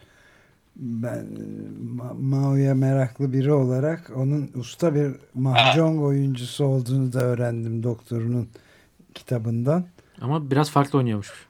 Ben 0.77 1.27
Ma- 1.97 2.21
Mao'ya 2.23 2.75
meraklı 2.75 3.33
biri 3.33 3.53
olarak 3.53 4.11
onun 4.17 4.51
usta 4.55 4.95
bir 4.95 5.11
Mahjong 5.35 6.03
oyuncusu 6.03 6.65
olduğunu 6.65 7.13
da 7.13 7.21
öğrendim 7.25 7.83
doktorunun 7.83 8.49
kitabından. 9.15 9.87
Ama 10.21 10.51
biraz 10.51 10.71
farklı 10.71 10.99
oynuyormuş 10.99 11.47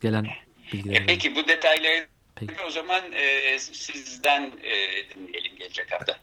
gelen 0.00 0.24
e, 0.24 0.28
bilgiler. 0.72 1.04
Peki 1.06 1.36
bu 1.36 1.48
detayları 1.48 2.06
Peki. 2.34 2.54
o 2.66 2.70
zaman 2.70 3.12
e, 3.12 3.58
sizden 3.58 4.42
e, 4.42 4.72
dinleyelim 5.14 5.56
gelecek 5.58 5.92
hafta. 5.92 6.18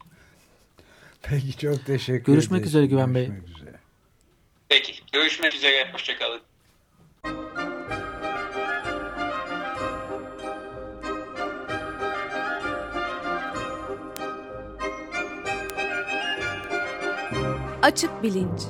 Peki 1.21 1.57
çok 1.57 1.85
teşekkür 1.85 2.13
ederim. 2.13 2.23
Görüşmek 2.25 2.59
ederim. 2.59 2.67
üzere 2.67 2.85
Güven 2.85 3.15
Bey. 3.15 3.25
Görüşmek 3.25 3.57
üzere. 3.57 3.79
Peki 4.69 4.93
görüşmek 5.11 5.55
üzere. 5.55 5.91
Hoşçakalın. 5.93 6.41
Açık 17.81 18.23
Bilinç 18.23 18.61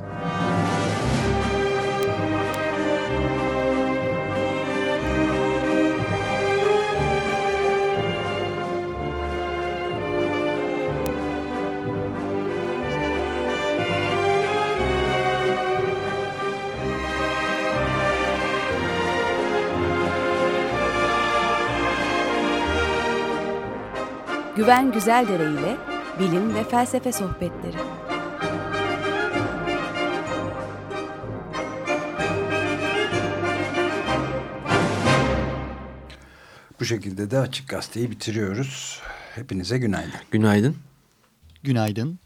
Güven 24.65 24.91
Güzeldere 24.91 25.51
ile 25.51 25.77
bilim 26.19 26.55
ve 26.55 26.63
felsefe 26.63 27.11
sohbetleri. 27.11 27.77
Bu 36.79 36.85
şekilde 36.85 37.31
de 37.31 37.39
Açık 37.39 37.69
Gazete'yi 37.69 38.11
bitiriyoruz. 38.11 39.01
Hepinize 39.35 39.77
günaydın. 39.77 40.11
Günaydın. 40.31 40.75
Günaydın. 41.63 42.19